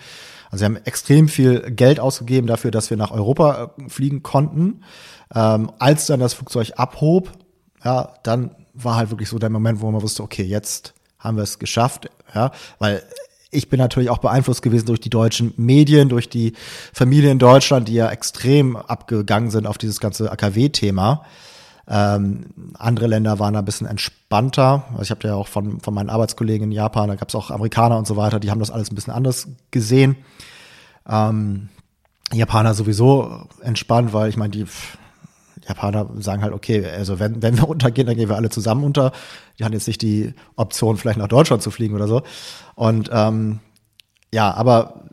Also 0.51 0.63
wir 0.63 0.67
haben 0.67 0.85
extrem 0.85 1.29
viel 1.29 1.71
Geld 1.71 2.01
ausgegeben 2.01 2.47
dafür, 2.47 2.71
dass 2.71 2.91
wir 2.91 2.97
nach 2.97 3.11
Europa 3.11 3.73
äh, 3.79 3.89
fliegen 3.89 4.23
konnten. 4.23 4.83
Ähm, 5.35 5.73
als 5.79 6.07
dann 6.07 6.21
das 6.21 6.35
Flugzeug 6.35 6.73
abhob, 6.77 7.33
ja, 7.85 8.15
dann 8.23 8.55
war 8.75 8.97
halt 8.97 9.11
wirklich 9.11 9.29
so 9.29 9.39
der 9.39 9.51
Moment, 9.51 9.81
wo 9.81 9.91
man 9.91 10.03
wusste, 10.03 10.23
okay, 10.23 10.45
jetzt 10.45 10.95
haben 11.19 11.37
wir 11.37 11.43
es 11.43 11.59
geschafft, 11.59 12.09
ja, 12.35 12.53
weil 12.79 13.03
ich 13.51 13.69
bin 13.69 13.79
natürlich 13.79 14.11
auch 14.11 14.19
beeinflusst 14.19 14.63
gewesen 14.63 14.87
durch 14.87 15.01
die 15.01 15.11
deutschen 15.11 15.55
Medien, 15.57 16.09
durch 16.09 16.29
die 16.29 16.53
Familie 16.93 17.31
in 17.31 17.39
Deutschland, 17.39 17.89
die 17.89 17.95
ja 17.95 18.11
extrem 18.11 18.77
abgegangen 18.77 19.51
sind 19.51 19.67
auf 19.67 19.79
dieses 19.79 20.01
ganze 20.01 20.31
AKW-Thema. 20.31 21.25
Ähm, 21.91 22.47
andere 22.75 23.07
Länder 23.07 23.39
waren 23.39 23.55
da 23.55 23.61
ein 23.61 23.65
bisschen 23.65 23.87
entspannter. 23.87 24.85
Also 24.91 25.03
ich 25.03 25.11
habe 25.11 25.27
ja 25.27 25.35
auch 25.35 25.49
von, 25.49 25.81
von 25.81 25.95
meinen 25.95 26.11
Arbeitskollegen 26.11 26.69
in 26.69 26.73
Japan, 26.73 27.09
da 27.09 27.15
gab 27.15 27.29
es 27.29 27.35
auch 27.35 27.51
Amerikaner 27.51 27.97
und 27.97 28.07
so 28.07 28.17
weiter, 28.17 28.41
die 28.41 28.51
haben 28.51 28.61
das 28.61 28.71
alles 28.71 28.93
ein 28.93 28.95
bisschen 28.95 29.15
anders 29.15 29.49
gesehen. 29.71 30.17
Ähm, 31.09 31.71
Japaner 32.31 32.75
sowieso 32.75 33.47
entspannt, 33.63 34.13
weil 34.13 34.29
ich 34.29 34.37
meine, 34.37 34.51
die 34.51 34.67
Japaner 35.67 36.09
sagen 36.19 36.43
halt, 36.43 36.53
okay, 36.53 36.85
also 36.87 37.19
wenn, 37.19 37.43
wenn 37.43 37.57
wir 37.57 37.69
untergehen, 37.69 38.07
dann 38.07 38.17
gehen 38.17 38.29
wir 38.29 38.37
alle 38.37 38.51
zusammen 38.51 38.85
unter. 38.85 39.13
Die 39.59 39.65
haben 39.65 39.73
jetzt 39.73 39.87
nicht 39.87 40.03
die 40.03 40.35
Option, 40.57 40.97
vielleicht 40.97 41.19
nach 41.19 41.29
Deutschland 41.29 41.63
zu 41.63 41.71
fliegen 41.71 41.95
oder 41.95 42.09
so. 42.09 42.23
Und 42.75 43.11
ähm, 43.13 43.61
ja, 44.33 44.53
aber 44.53 45.05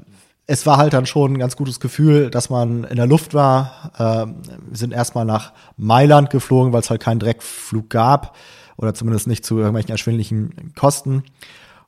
es 0.47 0.65
war 0.65 0.77
halt 0.77 0.93
dann 0.93 1.05
schon 1.05 1.33
ein 1.33 1.39
ganz 1.39 1.55
gutes 1.55 1.79
Gefühl, 1.79 2.29
dass 2.29 2.49
man 2.49 2.83
in 2.83 2.97
der 2.97 3.07
Luft 3.07 3.33
war. 3.33 3.91
Ähm, 3.97 4.35
wir 4.67 4.77
sind 4.77 4.93
erstmal 4.93 5.25
nach 5.25 5.53
Mailand 5.77 6.29
geflogen, 6.29 6.73
weil 6.73 6.81
es 6.81 6.89
halt 6.89 7.01
keinen 7.01 7.19
Direktflug 7.19 7.89
gab 7.89 8.35
oder 8.77 8.93
zumindest 8.93 9.27
nicht 9.27 9.45
zu 9.45 9.57
irgendwelchen 9.57 9.91
erschwinglichen 9.91 10.73
Kosten 10.75 11.23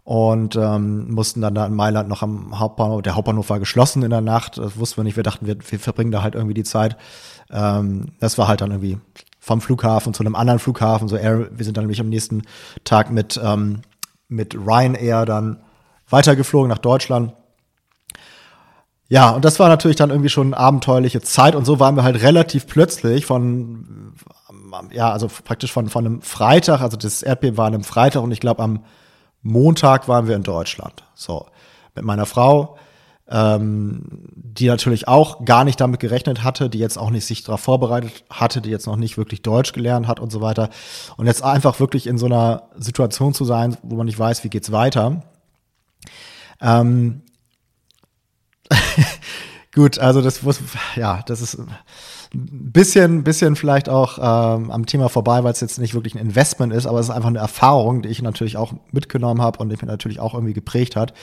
und 0.08 0.56
ähm, 0.56 1.12
mussten 1.12 1.42
dann 1.42 1.54
da 1.54 1.66
in 1.66 1.76
Mailand 1.76 2.08
noch 2.08 2.24
am 2.24 2.58
Hauptbahnhof. 2.58 3.02
Der 3.02 3.16
Hauptbahnhof 3.16 3.50
war 3.50 3.60
geschlossen 3.60 4.04
in 4.04 4.10
der 4.10 4.22
Nacht. 4.22 4.58
Das 4.58 4.80
wussten 4.80 4.98
wir 4.98 5.04
nicht. 5.04 5.18
Wir 5.18 5.24
dachten, 5.24 5.46
wir, 5.46 5.58
wir 5.70 5.80
verbringen 5.80 6.12
da 6.12 6.24
halt 6.24 6.34
irgendwie 6.34 6.54
die 6.54 6.64
Zeit. 6.64 6.96
Ähm, 7.52 8.14
das 8.20 8.38
war 8.38 8.48
halt 8.48 8.62
dann 8.62 8.72
irgendwie 8.72 8.98
vom 9.40 9.62
Flughafen 9.62 10.14
zu 10.14 10.24
einem 10.24 10.36
anderen 10.36 10.60
Flughafen. 10.60 11.08
So 11.08 11.16
Air, 11.16 11.50
wir 11.52 11.66
sind 11.66 11.78
dann 11.78 11.86
nämlich 11.86 12.02
am 12.02 12.10
nächsten 12.10 12.44
Tag 12.84 13.12
mit 13.12 13.40
ähm, 13.44 13.82
mit 14.28 14.56
Ryanair 14.56 15.26
dann 15.26 15.62
weitergeflogen 16.10 16.70
nach 16.70 16.80
Deutschland 16.80 17.34
ja, 19.10 19.30
und 19.30 19.46
das 19.46 19.60
war 19.60 19.70
natürlich 19.70 19.96
dann 19.96 20.10
irgendwie 20.10 20.30
schon 20.30 20.54
eine 20.54 20.58
abenteuerliche 20.58 21.22
Zeit 21.22 21.56
und 21.56 21.66
so 21.66 21.80
waren 21.80 21.96
wir 21.96 22.04
halt 22.04 22.22
relativ 22.22 22.68
plötzlich 22.68 23.26
von, 23.26 24.14
ja, 24.92 25.12
also 25.12 25.30
praktisch 25.46 25.72
von, 25.72 25.88
von 25.88 26.06
einem 26.06 26.22
Freitag, 26.22 26.82
also 26.82 26.98
das 26.98 27.24
Erdbeben 27.24 27.58
war 27.58 27.68
an 27.68 27.74
einem 27.74 27.84
Freitag 27.86 28.22
und 28.22 28.32
ich 28.32 28.42
glaube 28.42 28.62
am 28.62 28.84
Montag 29.44 30.10
waren 30.10 30.28
wir 30.28 30.36
in 30.36 30.44
Deutschland. 30.44 31.06
So, 31.16 31.46
mit 31.96 32.04
meiner 32.04 32.26
Frau, 32.26 32.78
ähm, 33.30 34.04
die 34.36 34.68
natürlich 34.68 35.08
auch 35.08 35.44
gar 35.44 35.64
nicht 35.64 35.80
damit 35.82 36.00
gerechnet 36.00 36.44
hatte, 36.44 36.70
die 36.70 36.80
jetzt 36.80 36.98
auch 36.98 37.10
nicht 37.10 37.26
sich 37.26 37.44
darauf 37.44 37.62
vorbereitet 37.62 38.24
hatte, 38.30 38.62
die 38.62 38.70
jetzt 38.70 38.88
noch 38.88 38.96
nicht 38.96 39.18
wirklich 39.18 39.42
Deutsch 39.42 39.74
gelernt 39.74 40.08
hat 40.08 40.20
und 40.20 40.32
so 40.32 40.42
weiter. 40.42 40.70
Und 41.18 41.28
jetzt 41.28 41.44
einfach 41.44 41.80
wirklich 41.80 42.08
in 42.08 42.18
so 42.18 42.26
einer 42.26 42.64
Situation 42.78 43.34
zu 43.34 43.46
sein, 43.46 43.78
wo 43.84 43.96
man 43.96 44.06
nicht 44.06 44.20
weiß, 44.20 44.44
wie 44.44 44.50
geht's 44.50 44.72
weiter. 44.72 45.24
Ähm, 46.62 47.22
Gut, 49.76 50.00
also 50.00 50.22
das 50.22 50.42
muss, 50.42 50.60
ja, 50.96 51.22
das 51.28 51.42
ist 51.42 51.60
ein 51.60 51.70
bisschen, 52.34 53.24
bisschen 53.24 53.56
vielleicht 53.56 53.90
auch 53.90 54.18
ähm, 54.18 54.72
am 54.72 54.86
Thema 54.86 55.08
vorbei, 55.08 55.44
weil 55.44 55.54
es 55.54 55.60
jetzt 55.60 55.78
nicht 55.78 55.94
wirklich 55.94 56.16
ein 56.16 56.22
Investment 56.22 56.74
ist, 56.74 56.88
aber 56.88 57.00
es 57.00 57.08
ist 57.08 57.16
einfach 57.16 57.30
eine 57.30 57.40
Erfahrung, 57.40 58.02
die 58.02 58.10
ich 58.10 58.22
natürlich 58.22 58.58
auch 58.58 58.74
mitgenommen 58.92 59.42
habe 59.42 59.60
und 59.60 59.70
die 59.70 59.76
mich 59.76 59.84
natürlich 59.84 60.20
auch 60.20 60.34
irgendwie 60.34 60.54
geprägt 60.54 60.96
hat. 60.96 61.14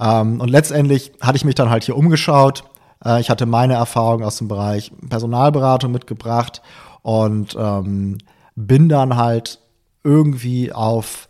Ähm, 0.00 0.40
und 0.40 0.48
letztendlich 0.48 1.12
hatte 1.20 1.36
ich 1.36 1.44
mich 1.44 1.54
dann 1.54 1.70
halt 1.70 1.84
hier 1.84 1.96
umgeschaut. 1.96 2.64
Äh, 3.04 3.20
ich 3.20 3.30
hatte 3.30 3.46
meine 3.46 3.74
Erfahrung 3.74 4.24
aus 4.24 4.38
dem 4.38 4.48
Bereich 4.48 4.92
Personalberatung 5.08 5.92
mitgebracht 5.92 6.62
und 7.02 7.56
ähm, 7.58 8.18
bin 8.56 8.88
dann 8.88 9.16
halt 9.16 9.60
irgendwie 10.02 10.72
auf 10.72 11.28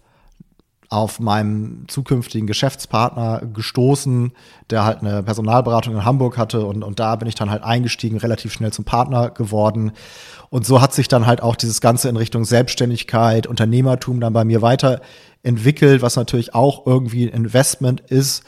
auf 0.90 1.20
meinem 1.20 1.84
zukünftigen 1.86 2.48
Geschäftspartner 2.48 3.42
gestoßen, 3.54 4.32
der 4.70 4.84
halt 4.84 4.98
eine 4.98 5.22
Personalberatung 5.22 5.94
in 5.94 6.04
Hamburg 6.04 6.36
hatte 6.36 6.66
und, 6.66 6.82
und 6.82 6.98
da 6.98 7.14
bin 7.14 7.28
ich 7.28 7.36
dann 7.36 7.48
halt 7.48 7.62
eingestiegen, 7.62 8.18
relativ 8.18 8.52
schnell 8.52 8.72
zum 8.72 8.84
Partner 8.84 9.30
geworden. 9.30 9.92
Und 10.50 10.66
so 10.66 10.82
hat 10.82 10.92
sich 10.92 11.06
dann 11.06 11.26
halt 11.26 11.44
auch 11.44 11.54
dieses 11.54 11.80
Ganze 11.80 12.08
in 12.08 12.16
Richtung 12.16 12.44
Selbstständigkeit, 12.44 13.46
Unternehmertum 13.46 14.20
dann 14.20 14.32
bei 14.32 14.44
mir 14.44 14.62
weiterentwickelt, 14.62 16.02
was 16.02 16.16
natürlich 16.16 16.54
auch 16.56 16.84
irgendwie 16.86 17.24
ein 17.24 17.32
Investment 17.32 18.00
ist, 18.00 18.42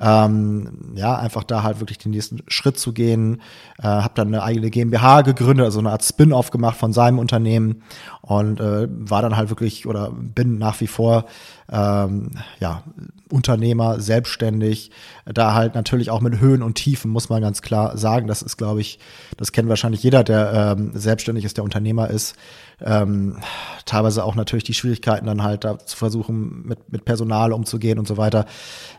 ähm, 0.00 0.92
ja, 0.94 1.16
einfach 1.16 1.42
da 1.42 1.64
halt 1.64 1.80
wirklich 1.80 1.98
den 1.98 2.12
nächsten 2.12 2.42
Schritt 2.46 2.78
zu 2.78 2.92
gehen. 2.92 3.42
Äh, 3.78 3.82
habe 3.82 4.12
dann 4.14 4.28
eine 4.28 4.44
eigene 4.44 4.70
GmbH 4.70 5.22
gegründet, 5.22 5.64
also 5.64 5.80
eine 5.80 5.90
Art 5.90 6.04
Spin-off 6.04 6.50
gemacht 6.50 6.76
von 6.76 6.92
seinem 6.92 7.18
Unternehmen 7.18 7.82
und 8.28 8.60
äh, 8.60 8.86
war 8.90 9.22
dann 9.22 9.38
halt 9.38 9.48
wirklich 9.48 9.86
oder 9.86 10.10
bin 10.12 10.58
nach 10.58 10.82
wie 10.82 10.86
vor 10.86 11.24
ähm, 11.72 12.32
ja, 12.60 12.82
Unternehmer, 13.30 14.00
selbstständig, 14.00 14.90
da 15.24 15.54
halt 15.54 15.74
natürlich 15.74 16.10
auch 16.10 16.20
mit 16.20 16.38
Höhen 16.38 16.62
und 16.62 16.74
Tiefen, 16.74 17.10
muss 17.10 17.30
man 17.30 17.40
ganz 17.40 17.62
klar 17.62 17.96
sagen. 17.96 18.26
Das 18.26 18.42
ist, 18.42 18.58
glaube 18.58 18.82
ich, 18.82 18.98
das 19.38 19.52
kennt 19.52 19.70
wahrscheinlich 19.70 20.02
jeder, 20.02 20.24
der 20.24 20.76
ähm, 20.78 20.90
selbstständig 20.92 21.46
ist, 21.46 21.56
der 21.56 21.64
Unternehmer 21.64 22.10
ist. 22.10 22.36
Ähm, 22.84 23.38
teilweise 23.86 24.22
auch 24.24 24.34
natürlich 24.34 24.64
die 24.64 24.74
Schwierigkeiten 24.74 25.24
dann 25.24 25.42
halt 25.42 25.64
da 25.64 25.78
zu 25.78 25.96
versuchen, 25.96 26.66
mit, 26.66 26.92
mit 26.92 27.06
Personal 27.06 27.54
umzugehen 27.54 27.98
und 27.98 28.06
so 28.06 28.18
weiter. 28.18 28.44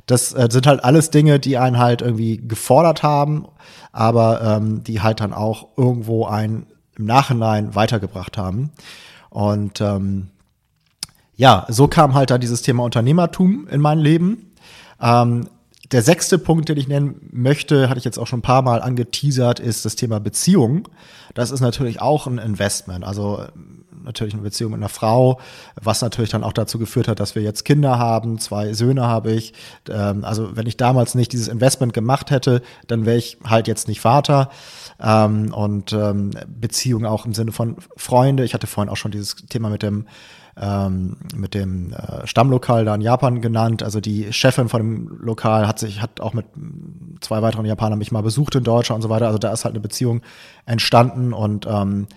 Das 0.08 0.34
äh, 0.34 0.48
sind 0.50 0.66
halt 0.66 0.84
alles 0.84 1.12
Dinge, 1.12 1.40
die 1.40 1.60
einen 1.60 1.78
halt 1.78 2.02
irgendwie 2.02 2.38
gefordert 2.38 3.04
haben, 3.04 3.46
aber 3.92 4.42
ähm, 4.42 4.84
die 4.84 5.02
halt 5.02 5.20
dann 5.20 5.34
auch 5.34 5.68
irgendwo 5.78 6.26
einen 6.26 6.66
im 6.98 7.06
Nachhinein 7.06 7.76
weitergebracht 7.76 8.38
haben. 8.38 8.72
Und 9.30 9.82
ähm, 9.82 10.28
ja, 11.36 11.66
so 11.70 11.88
kam 11.88 12.16
halt 12.16 12.32
da 12.32 12.38
dieses 12.38 12.62
Thema 12.62 12.84
Unternehmertum 12.84 13.68
in 13.68 13.82
mein 13.82 14.00
Leben. 14.00 14.52
Ähm, 15.02 15.48
der 15.92 16.02
sechste 16.04 16.38
Punkt, 16.38 16.70
den 16.70 16.78
ich 16.78 16.88
nennen 16.88 17.30
möchte, 17.32 17.90
hatte 17.90 17.98
ich 17.98 18.06
jetzt 18.06 18.20
auch 18.20 18.28
schon 18.28 18.40
ein 18.40 18.44
paar 18.44 18.62
Mal 18.62 18.82
angeteasert, 18.82 19.60
ist 19.60 19.86
das 19.86 19.96
Thema 19.96 20.20
Beziehung. 20.20 20.88
Das 21.34 21.50
ist 21.50 21.62
natürlich 21.62 22.02
auch 22.02 22.28
ein 22.28 22.38
Investment. 22.38 23.04
Also 23.04 23.44
natürlich 24.10 24.34
eine 24.34 24.44
Beziehung 24.44 24.72
mit 24.72 24.80
einer 24.80 24.90
Frau, 24.90 25.40
was 25.82 26.02
natürlich 26.02 26.32
dann 26.32 26.44
auch 26.44 26.54
dazu 26.54 26.80
geführt 26.80 27.08
hat, 27.08 27.20
dass 27.20 27.36
wir 27.36 27.42
jetzt 27.42 27.64
Kinder 27.64 27.98
haben. 27.98 28.40
Zwei 28.40 28.74
Söhne 28.74 29.08
habe 29.08 29.32
ich. 29.32 29.54
Ähm, 29.90 30.26
also 30.26 30.56
wenn 30.56 30.68
ich 30.68 30.78
damals 30.78 31.16
nicht 31.16 31.32
dieses 31.32 31.48
Investment 31.48 31.94
gemacht 31.94 32.32
hätte, 32.32 32.62
dann 32.88 33.06
wäre 33.06 33.18
ich 33.18 33.38
halt 33.46 33.68
jetzt 33.68 33.88
nicht 33.88 34.02
Vater. 34.02 34.50
Ähm, 35.00 35.54
und 35.54 35.94
ähm, 35.94 36.32
Beziehung 36.48 37.06
auch 37.06 37.26
im 37.26 37.34
Sinne 37.34 37.52
von 37.52 37.78
Freunde. 37.96 38.44
Ich 38.44 38.54
hatte 38.54 38.68
vorhin 38.68 38.92
auch 38.92 38.98
schon 38.98 39.12
dieses 39.12 39.36
Thema 39.36 39.70
mit 39.70 39.84
dem 39.84 40.06
ähm, 40.60 41.16
mit 41.36 41.54
dem 41.54 41.94
äh, 41.94 42.28
Stammlokal 42.28 42.84
da 42.84 42.96
in 42.96 43.02
Japan 43.02 43.42
genannt. 43.42 43.82
Also 43.82 44.02
die 44.02 44.34
Chefin 44.34 44.68
von 44.68 44.82
dem 44.82 45.20
Lokal 45.22 45.68
hat 45.68 45.80
sich, 45.80 46.02
hat 46.02 46.20
auch 46.20 46.34
mit 46.34 46.46
zwei 47.22 47.42
weiteren 47.42 47.66
Japanern 47.66 47.98
mich 47.98 48.12
mal 48.12 48.24
besucht 48.24 48.56
in 48.56 48.64
Deutschland 48.64 48.98
und 48.98 49.02
so 49.04 49.10
weiter. 49.10 49.28
Also 49.28 49.40
da 49.40 49.54
ist 49.54 49.64
halt 49.64 49.74
eine 49.74 49.82
Beziehung 49.82 50.22
entstanden 50.66 51.34
und 51.34 51.66
ähm, 51.66 52.08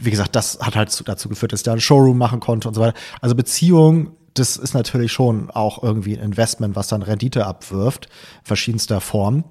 wie 0.00 0.10
gesagt, 0.10 0.34
das 0.34 0.58
hat 0.60 0.76
halt 0.76 1.08
dazu 1.08 1.28
geführt, 1.28 1.52
dass 1.52 1.60
ich 1.60 1.64
da 1.64 1.72
einen 1.72 1.80
Showroom 1.80 2.18
machen 2.18 2.40
konnte 2.40 2.68
und 2.68 2.74
so 2.74 2.80
weiter. 2.80 2.98
Also 3.20 3.34
Beziehung, 3.34 4.12
das 4.34 4.56
ist 4.56 4.74
natürlich 4.74 5.12
schon 5.12 5.50
auch 5.50 5.82
irgendwie 5.82 6.16
ein 6.16 6.22
Investment, 6.22 6.76
was 6.76 6.88
dann 6.88 7.02
Rendite 7.02 7.46
abwirft, 7.46 8.08
verschiedenster 8.42 9.00
Form. 9.00 9.44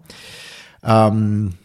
Ähm, 0.83 1.55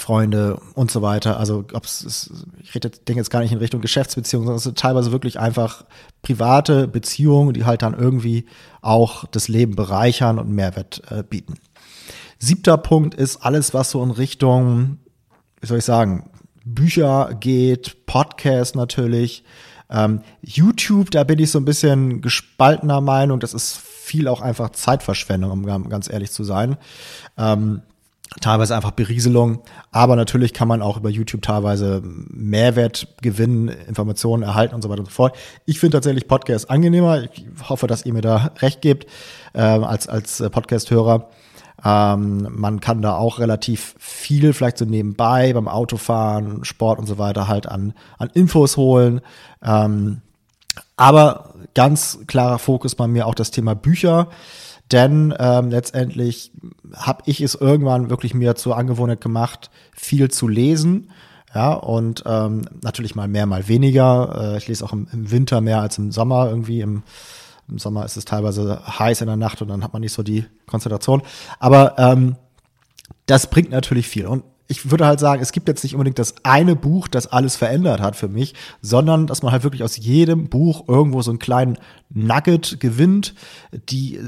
Freunde 0.00 0.58
und 0.74 0.90
so 0.90 1.02
weiter. 1.02 1.38
Also 1.38 1.64
es 1.82 2.32
ich 2.62 2.74
rede 2.74 2.88
denke 2.88 3.20
jetzt 3.20 3.30
gar 3.30 3.40
nicht 3.40 3.52
in 3.52 3.58
Richtung 3.58 3.82
Geschäftsbeziehungen, 3.82 4.46
sondern 4.46 4.56
es 4.56 4.62
sind 4.62 4.78
teilweise 4.78 5.12
wirklich 5.12 5.38
einfach 5.38 5.84
private 6.22 6.88
Beziehungen, 6.88 7.52
die 7.52 7.66
halt 7.66 7.82
dann 7.82 7.92
irgendwie 7.92 8.46
auch 8.80 9.26
das 9.26 9.48
Leben 9.48 9.76
bereichern 9.76 10.38
und 10.38 10.48
Mehrwert 10.50 11.02
äh, 11.10 11.22
bieten. 11.22 11.56
Siebter 12.38 12.78
Punkt 12.78 13.14
ist 13.14 13.44
alles, 13.44 13.74
was 13.74 13.90
so 13.90 14.02
in 14.02 14.10
Richtung, 14.10 14.98
wie 15.60 15.66
soll 15.66 15.78
ich 15.78 15.84
sagen, 15.84 16.29
Bücher 16.80 17.36
geht, 17.38 18.06
Podcast 18.06 18.74
natürlich, 18.74 19.44
ähm, 19.90 20.22
YouTube, 20.40 21.10
da 21.10 21.24
bin 21.24 21.38
ich 21.38 21.50
so 21.50 21.58
ein 21.58 21.66
bisschen 21.66 22.22
gespaltener 22.22 23.02
Meinung. 23.02 23.38
Das 23.38 23.52
ist 23.52 23.76
viel 23.76 24.26
auch 24.26 24.40
einfach 24.40 24.70
Zeitverschwendung, 24.70 25.50
um 25.50 25.88
ganz 25.90 26.10
ehrlich 26.10 26.30
zu 26.30 26.42
sein. 26.42 26.78
Ähm, 27.36 27.82
teilweise 28.40 28.74
einfach 28.74 28.92
Berieselung, 28.92 29.60
aber 29.90 30.16
natürlich 30.16 30.54
kann 30.54 30.68
man 30.68 30.80
auch 30.80 30.96
über 30.96 31.10
YouTube 31.10 31.42
teilweise 31.42 32.00
Mehrwert 32.02 33.08
gewinnen, 33.20 33.68
Informationen 33.68 34.42
erhalten 34.42 34.74
und 34.74 34.80
so 34.80 34.88
weiter 34.88 35.00
und 35.00 35.06
so 35.06 35.12
fort. 35.12 35.36
Ich 35.66 35.80
finde 35.80 35.98
tatsächlich 35.98 36.28
Podcast 36.28 36.70
angenehmer. 36.70 37.24
Ich 37.24 37.44
hoffe, 37.68 37.88
dass 37.88 38.06
ihr 38.06 38.14
mir 38.14 38.22
da 38.22 38.52
recht 38.60 38.80
gebt 38.80 39.06
äh, 39.52 39.60
als 39.60 40.08
als 40.08 40.42
Podcast-Hörer. 40.50 41.28
Ähm, 41.84 42.48
man 42.50 42.80
kann 42.80 43.02
da 43.02 43.16
auch 43.16 43.38
relativ 43.38 43.94
viel, 43.98 44.52
vielleicht 44.52 44.78
so 44.78 44.84
nebenbei 44.84 45.52
beim 45.52 45.68
Autofahren, 45.68 46.64
Sport 46.64 46.98
und 46.98 47.06
so 47.06 47.18
weiter 47.18 47.48
halt 47.48 47.66
an 47.66 47.94
an 48.18 48.30
Infos 48.34 48.76
holen. 48.76 49.20
Ähm, 49.62 50.20
aber 50.96 51.54
ganz 51.74 52.18
klarer 52.26 52.58
Fokus 52.58 52.94
bei 52.94 53.06
mir 53.06 53.26
auch 53.26 53.34
das 53.34 53.50
Thema 53.50 53.74
Bücher. 53.74 54.28
Denn 54.92 55.32
ähm, 55.38 55.70
letztendlich 55.70 56.50
habe 56.94 57.22
ich 57.26 57.40
es 57.40 57.54
irgendwann 57.54 58.10
wirklich 58.10 58.34
mir 58.34 58.56
zur 58.56 58.76
Angewohnheit 58.76 59.20
gemacht, 59.20 59.70
viel 59.92 60.30
zu 60.30 60.48
lesen. 60.48 61.10
Ja, 61.54 61.72
und 61.72 62.22
ähm, 62.26 62.62
natürlich 62.82 63.14
mal 63.14 63.28
mehr, 63.28 63.46
mal 63.46 63.66
weniger. 63.66 64.54
Äh, 64.54 64.58
ich 64.58 64.68
lese 64.68 64.84
auch 64.84 64.92
im, 64.92 65.08
im 65.12 65.30
Winter 65.30 65.60
mehr 65.60 65.80
als 65.80 65.98
im 65.98 66.12
Sommer 66.12 66.48
irgendwie. 66.48 66.80
Im, 66.80 67.02
Im 67.70 67.78
Sommer 67.78 68.04
ist 68.04 68.16
es 68.16 68.24
teilweise 68.24 68.82
heiß 68.98 69.20
in 69.20 69.28
der 69.28 69.36
Nacht 69.36 69.62
und 69.62 69.68
dann 69.68 69.84
hat 69.84 69.92
man 69.92 70.00
nicht 70.00 70.12
so 70.12 70.22
die 70.22 70.44
Konzentration. 70.66 71.22
Aber 71.58 71.98
ähm, 71.98 72.36
das 73.26 73.48
bringt 73.48 73.70
natürlich 73.70 74.08
viel. 74.08 74.26
Und 74.26 74.44
ich 74.70 74.88
würde 74.88 75.04
halt 75.04 75.18
sagen, 75.18 75.42
es 75.42 75.50
gibt 75.50 75.66
jetzt 75.66 75.82
nicht 75.82 75.94
unbedingt 75.94 76.20
das 76.20 76.36
eine 76.44 76.76
Buch, 76.76 77.08
das 77.08 77.26
alles 77.26 77.56
verändert 77.56 78.00
hat 78.00 78.14
für 78.14 78.28
mich, 78.28 78.54
sondern 78.80 79.26
dass 79.26 79.42
man 79.42 79.50
halt 79.50 79.64
wirklich 79.64 79.82
aus 79.82 79.96
jedem 79.96 80.48
Buch 80.48 80.84
irgendwo 80.86 81.22
so 81.22 81.32
einen 81.32 81.40
kleinen 81.40 81.76
Nugget 82.08 82.78
gewinnt. 82.78 83.34
Die 83.90 84.20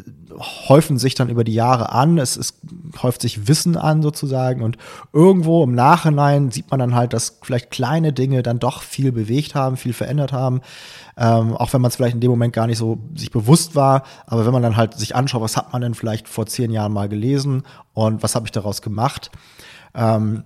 häufen 0.68 0.98
sich 0.98 1.14
dann 1.14 1.28
über 1.28 1.44
die 1.44 1.54
Jahre 1.54 1.92
an. 1.92 2.18
Es, 2.18 2.36
es 2.36 2.58
häuft 3.04 3.22
sich 3.22 3.46
Wissen 3.46 3.76
an 3.76 4.02
sozusagen 4.02 4.62
und 4.62 4.78
irgendwo 5.12 5.62
im 5.62 5.76
Nachhinein 5.76 6.50
sieht 6.50 6.72
man 6.72 6.80
dann 6.80 6.96
halt, 6.96 7.12
dass 7.12 7.38
vielleicht 7.42 7.70
kleine 7.70 8.12
Dinge 8.12 8.42
dann 8.42 8.58
doch 8.58 8.82
viel 8.82 9.12
bewegt 9.12 9.54
haben, 9.54 9.76
viel 9.76 9.92
verändert 9.92 10.32
haben. 10.32 10.60
Ähm, 11.16 11.56
auch 11.56 11.72
wenn 11.72 11.82
man 11.82 11.90
es 11.90 11.96
vielleicht 11.96 12.14
in 12.14 12.20
dem 12.20 12.32
Moment 12.32 12.52
gar 12.52 12.66
nicht 12.66 12.78
so 12.78 12.98
sich 13.14 13.30
bewusst 13.30 13.76
war. 13.76 14.02
Aber 14.26 14.44
wenn 14.44 14.52
man 14.52 14.62
dann 14.62 14.76
halt 14.76 14.94
sich 14.94 15.14
anschaut, 15.14 15.40
was 15.40 15.56
hat 15.56 15.72
man 15.72 15.82
denn 15.82 15.94
vielleicht 15.94 16.26
vor 16.26 16.46
zehn 16.46 16.72
Jahren 16.72 16.92
mal 16.92 17.08
gelesen 17.08 17.62
und 17.94 18.24
was 18.24 18.34
habe 18.34 18.46
ich 18.46 18.52
daraus 18.52 18.82
gemacht, 18.82 19.30
ähm, 19.94 20.44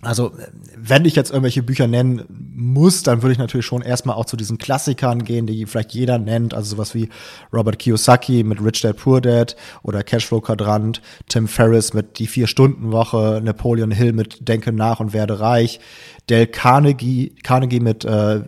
also, 0.00 0.30
wenn 0.76 1.04
ich 1.06 1.16
jetzt 1.16 1.30
irgendwelche 1.30 1.64
Bücher 1.64 1.88
nennen 1.88 2.22
muss, 2.28 3.02
dann 3.02 3.22
würde 3.22 3.32
ich 3.32 3.38
natürlich 3.38 3.66
schon 3.66 3.82
erstmal 3.82 4.14
auch 4.14 4.26
zu 4.26 4.36
diesen 4.36 4.56
Klassikern 4.56 5.24
gehen, 5.24 5.46
die 5.46 5.66
vielleicht 5.66 5.92
jeder 5.92 6.18
nennt. 6.18 6.54
Also 6.54 6.76
sowas 6.76 6.94
wie 6.94 7.08
Robert 7.52 7.80
Kiyosaki 7.80 8.44
mit 8.44 8.62
Rich 8.62 8.82
Dad 8.82 8.96
Poor 8.96 9.20
Dad 9.20 9.56
oder 9.82 10.04
Cashflow 10.04 10.40
Quadrant, 10.40 11.02
Tim 11.28 11.48
Ferriss 11.48 11.94
mit 11.94 12.20
Die 12.20 12.28
Vier-Stunden-Woche, 12.28 13.40
Napoleon 13.42 13.90
Hill 13.90 14.12
mit 14.12 14.46
Denke 14.46 14.70
nach 14.70 15.00
und 15.00 15.12
werde 15.12 15.40
reich, 15.40 15.80
Dale 16.28 16.46
Carnegie, 16.46 17.34
Carnegie 17.42 17.80
mit 17.80 18.04
äh, 18.04 18.42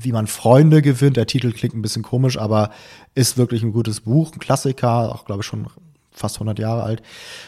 Wie 0.00 0.10
man 0.10 0.26
Freunde 0.26 0.82
gewinnt. 0.82 1.16
Der 1.16 1.28
Titel 1.28 1.52
klingt 1.52 1.76
ein 1.76 1.82
bisschen 1.82 2.02
komisch, 2.02 2.36
aber 2.38 2.70
ist 3.14 3.38
wirklich 3.38 3.62
ein 3.62 3.72
gutes 3.72 4.00
Buch, 4.00 4.32
ein 4.32 4.40
Klassiker, 4.40 5.14
auch 5.14 5.26
glaube 5.26 5.42
ich 5.42 5.46
schon 5.46 5.68
fast 6.18 6.36
100 6.36 6.58
Jahre 6.58 6.82
alt. 6.82 7.02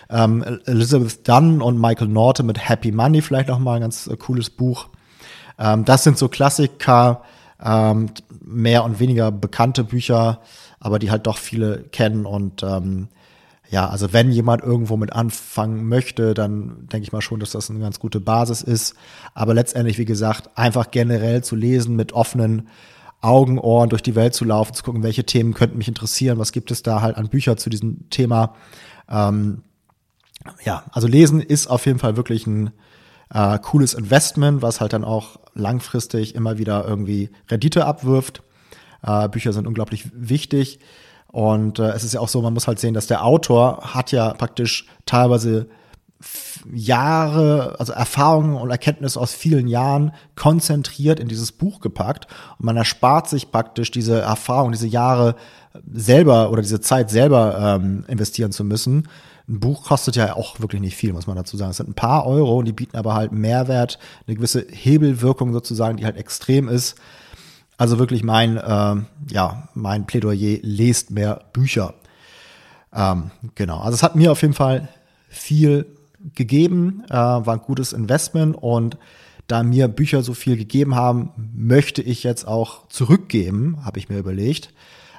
Ähm, 0.09 0.61
Elizabeth 0.66 1.26
Dunn 1.28 1.62
und 1.62 1.80
Michael 1.80 2.09
Norton 2.09 2.46
mit 2.46 2.68
Happy 2.68 2.92
Money 2.92 3.22
vielleicht 3.22 3.48
noch 3.48 3.59
mal 3.59 3.74
ein 3.74 3.83
ganz 3.83 4.06
äh, 4.06 4.16
cooles 4.16 4.50
Buch. 4.50 4.88
Ähm, 5.59 5.85
das 5.85 6.04
sind 6.04 6.18
so 6.18 6.28
Klassiker, 6.28 7.22
ähm, 7.62 8.11
mehr 8.42 8.85
und 8.85 9.00
weniger 9.00 9.30
bekannte 9.30 9.85
Bücher, 9.85 10.40
aber 10.78 10.98
die 10.98 11.11
halt 11.11 11.26
doch 11.26 11.37
viele 11.37 11.83
kennen 11.92 12.24
und 12.26 12.62
ähm, 12.62 13.09
ja, 13.70 13.88
also 13.88 14.12
wenn 14.12 14.33
jemand 14.33 14.64
irgendwo 14.64 14.96
mit 14.96 15.12
anfangen 15.12 15.88
möchte, 15.88 16.35
dann 16.35 16.88
denke 16.88 17.04
ich 17.04 17.12
mal 17.12 17.20
schon, 17.20 17.38
dass 17.38 17.52
das 17.52 17.70
eine 17.70 17.78
ganz 17.78 18.00
gute 18.00 18.18
Basis 18.18 18.62
ist. 18.62 18.96
Aber 19.33 19.54
letztendlich, 19.54 19.96
wie 19.96 20.04
gesagt, 20.04 20.59
einfach 20.59 20.90
generell 20.90 21.44
zu 21.44 21.54
lesen 21.54 21.94
mit 21.94 22.12
offenen 22.12 22.68
Augen, 23.20 23.59
Ohren 23.59 23.90
durch 23.90 24.02
die 24.02 24.14
Welt 24.14 24.35
zu 24.35 24.44
laufen, 24.44 24.74
zu 24.74 24.83
gucken, 24.83 25.02
welche 25.02 25.24
Themen 25.24 25.54
könnten 25.54 25.78
mich 25.78 25.88
interessieren, 25.88 26.38
was 26.38 26.52
gibt 26.52 26.70
es 26.70 26.83
da 26.83 27.02
halt 27.02 27.16
an 27.16 27.28
Büchern 27.28 27.59
zu 27.59 27.70
diesem 27.70 28.09
Thema. 28.11 28.54
Ähm, 29.09 29.62
ja, 30.64 30.85
also 30.92 31.06
lesen 31.06 31.40
ist 31.40 31.66
auf 31.66 31.87
jeden 31.87 31.98
Fall 31.98 32.16
wirklich 32.16 32.46
ein 32.46 32.70
äh, 33.33 33.59
cooles 33.59 33.94
Investment, 33.94 34.62
was 34.62 34.80
halt 34.80 34.92
dann 34.92 35.04
auch 35.04 35.38
langfristig 35.54 36.35
immer 36.35 36.59
wieder 36.59 36.87
irgendwie 36.87 37.30
Rendite 37.48 37.85
abwirft. 37.85 38.42
Äh, 39.02 39.28
Bücher 39.28 39.52
sind 39.52 39.66
unglaublich 39.66 40.11
wichtig. 40.14 40.78
Und 41.26 41.78
äh, 41.78 41.90
es 41.90 42.04
ist 42.04 42.14
ja 42.14 42.20
auch 42.20 42.28
so, 42.28 42.42
man 42.42 42.54
muss 42.54 42.66
halt 42.66 42.80
sehen, 42.80 42.94
dass 42.94 43.06
der 43.06 43.24
Autor 43.24 43.94
hat 43.94 44.12
ja 44.12 44.33
praktisch 44.35 44.87
teilweise 45.06 45.68
Jahre, 46.74 47.76
also 47.78 47.92
Erfahrungen 47.92 48.56
und 48.56 48.70
Erkenntnisse 48.70 49.18
aus 49.18 49.33
vielen 49.33 49.68
Jahren 49.68 50.12
konzentriert 50.37 51.18
in 51.18 51.28
dieses 51.28 51.52
Buch 51.52 51.80
gepackt. 51.80 52.26
Und 52.59 52.66
man 52.66 52.76
erspart 52.76 53.28
sich 53.28 53.50
praktisch 53.50 53.90
diese 53.90 54.20
Erfahrung, 54.20 54.72
diese 54.72 54.87
Jahre 54.87 55.35
selber 55.90 56.50
oder 56.50 56.62
diese 56.62 56.80
Zeit 56.80 57.11
selber 57.11 57.78
ähm, 57.80 58.04
investieren 58.09 58.52
zu 58.52 58.64
müssen. 58.64 59.09
Ein 59.48 59.61
Buch 59.61 59.85
kostet 59.85 60.16
ja 60.16 60.37
auch 60.37 60.61
wirklich 60.61 60.80
nicht 60.80 60.96
viel, 60.96 61.12
muss 61.12 61.26
man 61.26 61.37
dazu 61.37 61.56
sagen. 61.56 61.70
Es 61.70 61.78
sind 61.78 61.88
ein 61.88 61.94
paar 61.94 62.26
Euro 62.26 62.59
und 62.59 62.66
die 62.66 62.72
bieten 62.72 62.96
aber 62.96 63.14
halt 63.14 63.33
Mehrwert, 63.33 63.98
eine 64.26 64.37
gewisse 64.37 64.66
Hebelwirkung 64.70 65.52
sozusagen, 65.52 65.96
die 65.96 66.04
halt 66.04 66.16
extrem 66.16 66.68
ist. 66.68 66.96
Also 67.78 67.98
wirklich 67.98 68.22
mein, 68.22 68.59
äh, 68.59 68.96
ja, 69.33 69.68
mein 69.74 70.06
Plädoyer, 70.06 70.59
lest 70.62 71.11
mehr 71.11 71.44
Bücher. 71.52 71.94
Ähm, 72.92 73.30
genau. 73.54 73.78
Also 73.78 73.94
es 73.94 74.02
hat 74.02 74.16
mir 74.16 74.33
auf 74.33 74.42
jeden 74.42 74.54
Fall 74.54 74.88
viel 75.28 75.87
gegeben, 76.35 77.04
äh, 77.09 77.14
war 77.14 77.54
ein 77.54 77.61
gutes 77.61 77.92
Investment 77.92 78.56
und 78.56 78.98
da 79.46 79.62
mir 79.62 79.88
Bücher 79.88 80.22
so 80.22 80.33
viel 80.33 80.56
gegeben 80.56 80.94
haben, 80.94 81.30
möchte 81.54 82.02
ich 82.02 82.22
jetzt 82.22 82.46
auch 82.46 82.87
zurückgeben, 82.88 83.85
habe 83.85 83.98
ich 83.98 84.09
mir 84.09 84.18
überlegt. 84.18 84.72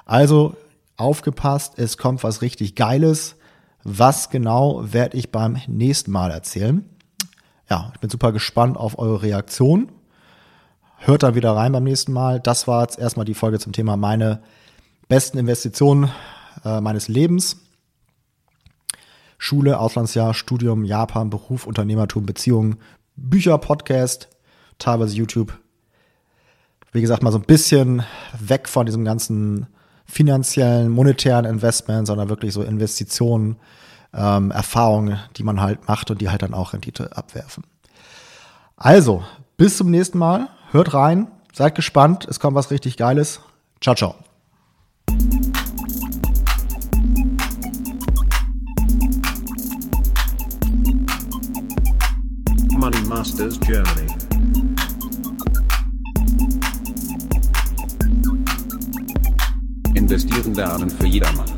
Also 0.06 0.56
aufgepasst, 0.96 1.74
es 1.76 1.98
kommt 1.98 2.22
was 2.22 2.42
richtig 2.42 2.74
Geiles. 2.74 3.36
Was 3.84 4.30
genau 4.30 4.92
werde 4.92 5.16
ich 5.16 5.32
beim 5.32 5.58
nächsten 5.66 6.12
Mal 6.12 6.30
erzählen? 6.30 6.84
Ja, 7.68 7.90
ich 7.94 8.00
bin 8.00 8.10
super 8.10 8.32
gespannt 8.32 8.76
auf 8.76 8.98
eure 8.98 9.22
Reaktion. 9.22 9.90
Hört 10.98 11.24
da 11.24 11.34
wieder 11.34 11.52
rein 11.56 11.72
beim 11.72 11.84
nächsten 11.84 12.12
Mal. 12.12 12.38
Das 12.38 12.68
war 12.68 12.82
jetzt 12.82 12.98
erstmal 12.98 13.26
die 13.26 13.34
Folge 13.34 13.58
zum 13.58 13.72
Thema 13.72 13.96
meine 13.96 14.40
besten 15.08 15.36
Investitionen 15.36 16.10
äh, 16.64 16.80
meines 16.80 17.08
Lebens. 17.08 17.61
Schule, 19.42 19.80
Auslandsjahr, 19.80 20.34
Studium, 20.34 20.84
Japan, 20.84 21.28
Beruf, 21.28 21.66
Unternehmertum, 21.66 22.24
Beziehungen, 22.26 22.76
Bücher, 23.16 23.58
Podcast, 23.58 24.28
teilweise 24.78 25.16
YouTube. 25.16 25.58
Wie 26.92 27.00
gesagt, 27.00 27.24
mal 27.24 27.32
so 27.32 27.38
ein 27.38 27.44
bisschen 27.44 28.04
weg 28.38 28.68
von 28.68 28.86
diesem 28.86 29.04
ganzen 29.04 29.66
finanziellen, 30.04 30.90
monetären 30.90 31.44
Investment, 31.44 32.06
sondern 32.06 32.28
wirklich 32.28 32.54
so 32.54 32.62
Investitionen, 32.62 33.56
ähm, 34.14 34.52
Erfahrungen, 34.52 35.18
die 35.36 35.42
man 35.42 35.60
halt 35.60 35.88
macht 35.88 36.12
und 36.12 36.20
die 36.20 36.30
halt 36.30 36.42
dann 36.42 36.54
auch 36.54 36.72
Rendite 36.72 37.16
abwerfen. 37.16 37.64
Also, 38.76 39.24
bis 39.56 39.76
zum 39.76 39.90
nächsten 39.90 40.18
Mal. 40.18 40.50
Hört 40.70 40.94
rein, 40.94 41.26
seid 41.52 41.74
gespannt, 41.74 42.28
es 42.30 42.38
kommt 42.38 42.54
was 42.54 42.70
richtig 42.70 42.96
Geiles. 42.96 43.40
Ciao, 43.80 43.96
ciao. 43.96 44.14
Money 52.82 53.00
Masters 53.02 53.60
Germany. 53.60 54.08
Investieren 59.94 60.52
lernen 60.52 60.90
für 60.90 61.06
jedermann. 61.06 61.51